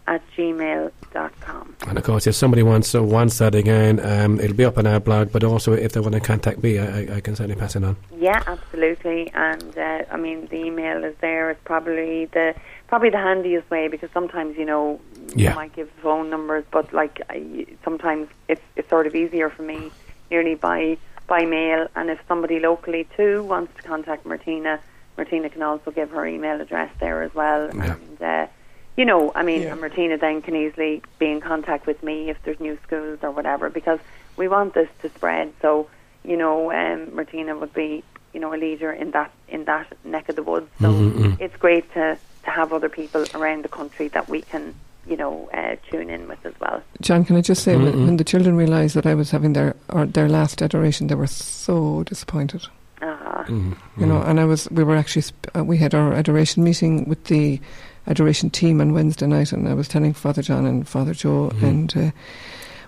at 0.06 0.22
gmail 0.36 0.90
dot 1.12 1.32
com. 1.40 1.74
And 1.88 1.96
of 1.96 2.04
course, 2.04 2.26
if 2.26 2.34
somebody 2.34 2.62
wants 2.62 2.94
uh, 2.94 3.02
wants 3.02 3.38
that 3.38 3.54
again, 3.54 4.00
um, 4.04 4.38
it'll 4.40 4.56
be 4.56 4.64
up 4.64 4.76
on 4.78 4.86
our 4.86 5.00
blog. 5.00 5.32
But 5.32 5.44
also, 5.44 5.72
if 5.72 5.92
they 5.92 6.00
want 6.00 6.14
to 6.14 6.20
contact 6.20 6.62
me, 6.62 6.78
I, 6.78 6.86
I- 7.00 7.08
I 7.16 7.20
can 7.20 7.34
certainly 7.36 7.58
pass 7.58 7.74
it 7.76 7.84
on. 7.84 7.96
Yeah, 8.18 8.42
absolutely. 8.46 9.30
And 9.34 9.76
uh, 9.78 10.02
I 10.10 10.16
mean, 10.16 10.46
the 10.46 10.56
email 10.56 11.04
is 11.04 11.14
there. 11.20 11.50
It's 11.50 11.60
probably 11.64 12.26
the 12.26 12.54
probably 12.88 13.10
the 13.10 13.18
handiest 13.18 13.70
way 13.70 13.88
because 13.88 14.10
sometimes 14.12 14.56
you 14.58 14.64
know 14.66 15.00
Yeah. 15.34 15.50
you 15.50 15.54
might 15.56 15.72
give 15.74 15.88
phone 16.02 16.28
numbers, 16.30 16.64
but 16.70 16.92
like 16.92 17.20
I, 17.30 17.66
sometimes 17.82 18.28
it's 18.48 18.62
it's 18.76 18.88
sort 18.90 19.06
of 19.06 19.14
easier 19.14 19.48
for 19.50 19.62
me 19.62 19.90
nearly 20.30 20.54
by 20.54 20.98
by 21.26 21.46
mail. 21.46 21.88
And 21.96 22.10
if 22.10 22.20
somebody 22.28 22.60
locally 22.60 23.08
too 23.16 23.42
wants 23.44 23.74
to 23.76 23.82
contact 23.82 24.26
Martina, 24.26 24.80
Martina 25.16 25.48
can 25.48 25.62
also 25.62 25.90
give 25.90 26.10
her 26.10 26.26
email 26.26 26.60
address 26.60 26.90
there 27.00 27.22
as 27.22 27.34
well. 27.34 27.70
Yeah. 27.74 27.94
And 27.96 28.22
uh, 28.22 28.46
you 28.96 29.04
know, 29.04 29.32
I 29.34 29.42
mean, 29.42 29.62
Yeah. 29.62 29.74
Martina 29.74 30.16
then 30.18 30.42
can 30.42 30.54
easily 30.56 31.02
be 31.18 31.26
in 31.30 31.40
contact 31.40 31.86
with 31.86 32.02
me 32.02 32.30
if 32.30 32.36
there's 32.44 32.60
new 32.60 32.78
schools 32.86 33.18
or 33.22 33.30
whatever 33.30 33.68
because 33.70 33.98
we 34.36 34.48
want 34.48 34.74
this 34.74 34.88
to 35.02 35.08
spread. 35.10 35.52
So 35.62 35.88
you 36.24 36.36
know, 36.38 36.72
um, 36.72 37.14
Martina 37.14 37.56
would 37.56 37.74
be 37.74 38.02
you 38.32 38.40
know 38.40 38.54
a 38.54 38.56
leader 38.56 38.90
in 38.92 39.10
that 39.12 39.30
in 39.48 39.64
that 39.64 39.86
neck 40.04 40.28
of 40.28 40.36
the 40.36 40.42
woods. 40.42 40.68
So 40.80 40.88
Mhm, 40.92 41.12
mhm. 41.12 41.40
it's 41.40 41.56
great 41.56 41.92
to 41.94 42.16
to 42.44 42.50
have 42.50 42.72
other 42.72 42.88
people 42.88 43.24
around 43.34 43.64
the 43.64 43.68
country 43.68 44.08
that 44.08 44.28
we 44.28 44.42
can 44.42 44.74
you 45.06 45.16
know 45.16 45.48
uh, 45.52 45.76
tune 45.90 46.08
in 46.10 46.28
with 46.28 46.44
as 46.46 46.52
well. 46.60 46.82
John, 47.00 47.24
can 47.24 47.36
I 47.36 47.40
just 47.42 47.62
say, 47.62 47.74
Mm-mm. 47.74 47.84
when, 47.84 48.06
when 48.06 48.16
the 48.16 48.24
children 48.24 48.56
realised 48.56 48.94
that 48.96 49.06
I 49.06 49.14
was 49.14 49.30
having 49.30 49.52
their 49.54 49.74
or 49.90 50.06
their 50.06 50.28
last 50.28 50.62
adoration, 50.62 51.08
they 51.08 51.14
were 51.14 51.26
so 51.26 52.02
disappointed. 52.04 52.62
Uh, 53.02 53.44
Mm, 53.44 53.76
You 53.98 54.06
know, 54.06 54.22
and 54.22 54.40
I 54.40 54.46
was, 54.46 54.70
we 54.70 54.82
were 54.84 54.96
actually, 54.96 55.20
sp- 55.28 55.52
uh, 55.54 55.62
we 55.62 55.76
had 55.76 55.94
our 55.94 56.14
adoration 56.14 56.64
meeting 56.64 57.04
with 57.06 57.24
the 57.24 57.60
adoration 58.06 58.50
team 58.50 58.80
on 58.80 58.92
Wednesday 58.92 59.26
night, 59.26 59.52
and 59.52 59.68
I 59.68 59.74
was 59.74 59.88
telling 59.88 60.12
Father 60.14 60.42
John 60.42 60.66
and 60.66 60.86
Father 60.88 61.14
Joe, 61.14 61.50
Mhm. 61.54 61.62
and 61.62 61.96
uh, 61.96 62.10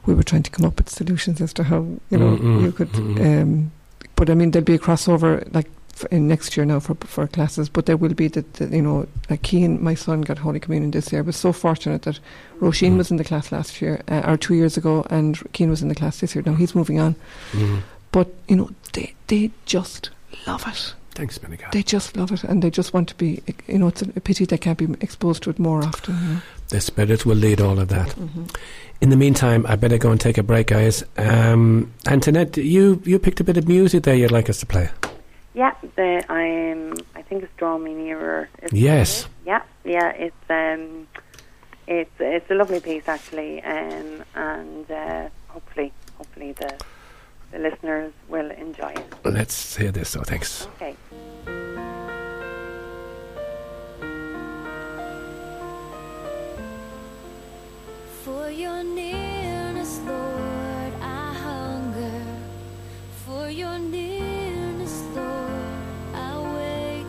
we 0.07 0.15
were 0.15 0.23
trying 0.23 0.43
to 0.45 0.51
come 0.51 0.67
up 0.67 0.79
with 0.79 0.89
solutions 0.91 1.41
as 1.41 1.53
to 1.55 1.65
how 1.65 1.87
you 2.11 2.19
know 2.19 2.37
Mm-mm, 2.37 2.63
you 2.63 2.73
could. 2.73 2.93
mm-mm. 2.93 3.43
Um, 3.43 3.71
but 4.15 4.31
I 4.31 4.35
mean, 4.35 4.51
there'll 4.51 4.65
be 4.65 4.75
a 4.75 4.79
crossover 4.79 5.47
like 5.55 5.69
f- 5.95 6.07
in 6.11 6.29
next 6.29 6.57
year 6.57 6.65
now 6.67 6.81
for 6.81 6.95
for 7.07 7.27
classes, 7.27 7.69
but 7.69 7.87
there 7.87 7.97
will 7.97 8.15
be 8.15 8.29
that 8.29 8.55
that, 8.55 8.71
you 8.73 8.83
know, 8.83 9.07
like 9.31 9.43
Keane, 9.43 9.83
my 9.83 9.95
son 9.95 10.21
got 10.23 10.39
Holy 10.39 10.61
Communion 10.61 10.91
this 10.91 11.11
year. 11.13 11.23
I 11.23 11.27
was 11.27 11.37
so 11.37 11.53
fortunate 11.53 12.03
that 12.03 12.21
Roisin 12.61 12.93
Mm. 12.93 12.97
was 12.99 13.11
in 13.11 13.17
the 13.17 13.25
class 13.25 13.51
last 13.53 13.81
year 13.83 14.01
uh, 14.09 14.23
or 14.27 14.37
two 14.37 14.55
years 14.55 14.77
ago, 14.77 15.05
and 15.11 15.39
Keane 15.53 15.71
was 15.71 15.83
in 15.83 15.89
the 15.89 15.95
class 15.95 16.21
this 16.21 16.35
year. 16.35 16.43
Now 16.47 16.55
he's 16.55 16.75
moving 16.75 17.01
on, 17.01 17.15
mm. 17.53 17.81
but 18.13 18.29
you 18.49 18.57
know, 18.57 18.71
they 18.93 19.15
they 19.27 19.51
just 19.67 20.11
love 20.47 20.65
it. 20.69 20.95
Thanks, 21.17 21.43
many 21.43 21.57
God. 21.57 21.73
They 21.73 21.83
just 21.83 22.15
love 22.15 22.31
it, 22.31 22.45
and 22.45 22.63
they 22.63 22.69
just 22.69 22.93
want 22.93 23.09
to 23.09 23.15
be. 23.15 23.43
You 23.67 23.79
know, 23.79 23.89
it's 23.89 24.03
a 24.03 24.21
pity 24.21 24.45
they 24.45 24.59
can't 24.59 24.77
be 24.77 24.87
exposed 25.01 25.43
to 25.45 25.51
it 25.51 25.59
more 25.59 25.83
often. 25.83 26.15
You 26.15 26.21
know? 26.35 26.41
The 26.69 26.81
Spirit 26.83 27.25
will 27.25 27.37
lead 27.37 27.59
all 27.59 27.79
of 27.79 27.89
that. 27.89 28.09
Mm-hmm. 28.09 28.45
In 29.01 29.09
the 29.09 29.17
meantime, 29.17 29.65
I 29.67 29.77
better 29.77 29.97
go 29.97 30.11
and 30.11 30.21
take 30.21 30.37
a 30.37 30.43
break, 30.43 30.67
guys. 30.67 31.03
Um, 31.17 31.91
Antoinette, 32.07 32.59
you 32.59 33.01
you 33.07 33.19
picked 33.19 33.41
a 33.41 33.45
bit 33.45 33.57
of 33.57 33.67
music 33.67 34.03
there 34.03 34.15
you'd 34.15 34.31
like 34.31 34.51
us 34.51 34.61
to 34.61 34.67
play. 34.67 34.91
yeah, 35.55 35.73
the 35.97 36.23
I'm 36.31 36.93
I 37.15 37.23
think 37.23 37.45
it's 37.45 37.53
Draw 37.57 37.79
Me 37.79 37.95
Nearer. 37.95 38.51
Is 38.63 38.73
it? 38.73 38.79
Yes. 38.79 39.27
Yeah, 39.47 39.63
yeah, 39.85 40.11
it's 40.11 40.51
um, 40.51 41.09
it's 41.87 42.11
it's 42.21 42.51
a 42.51 42.55
lovely 42.55 42.81
piece 42.81 43.09
actually, 43.09 43.63
um, 43.63 44.23
and 44.35 44.91
uh, 44.91 45.29
hopefully, 45.49 45.95
hopefully 46.19 46.53
the 46.53 46.77
the 47.57 47.71
listeners 47.71 48.13
will 48.29 48.51
enjoy 48.51 48.91
it. 48.91 49.15
Let's 49.25 49.77
hear 49.77 49.91
this, 49.91 50.11
so 50.11 50.23
thanks. 50.23 50.67
Okay. 50.77 50.95
For 58.25 58.51
your 58.51 58.83
nearness, 58.83 60.01
Lord, 60.07 60.93
I 61.01 61.33
hunger. 61.47 62.23
For 63.25 63.49
your 63.49 63.79
nearness, 63.79 65.03
Lord, 65.15 66.15
I 66.15 66.33
wait. 66.57 67.07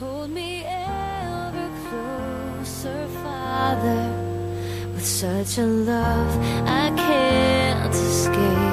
Hold 0.00 0.30
me 0.30 0.64
ever 0.64 1.68
closer, 1.86 3.06
Father, 3.22 4.10
with 4.92 5.06
such 5.06 5.58
a 5.58 5.66
love 5.66 6.32
I 6.66 6.90
can't 6.96 7.94
escape. 7.94 8.63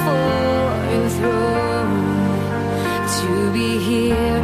Before 0.00 0.84
your 0.92 1.08
throne. 1.18 2.00
To 3.20 3.52
be 3.52 3.78
here 3.78 4.39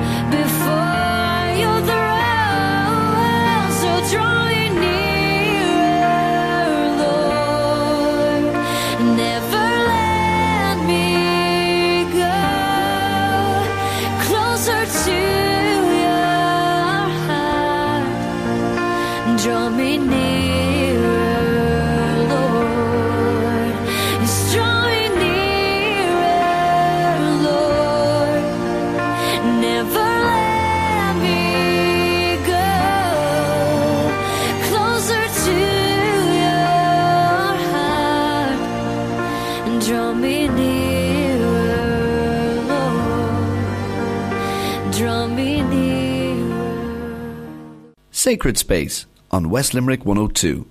Sacred 48.27 48.59
Space 48.59 49.07
on 49.31 49.51
West 49.51 49.73
Limerick 49.73 50.05
102. 50.05 50.67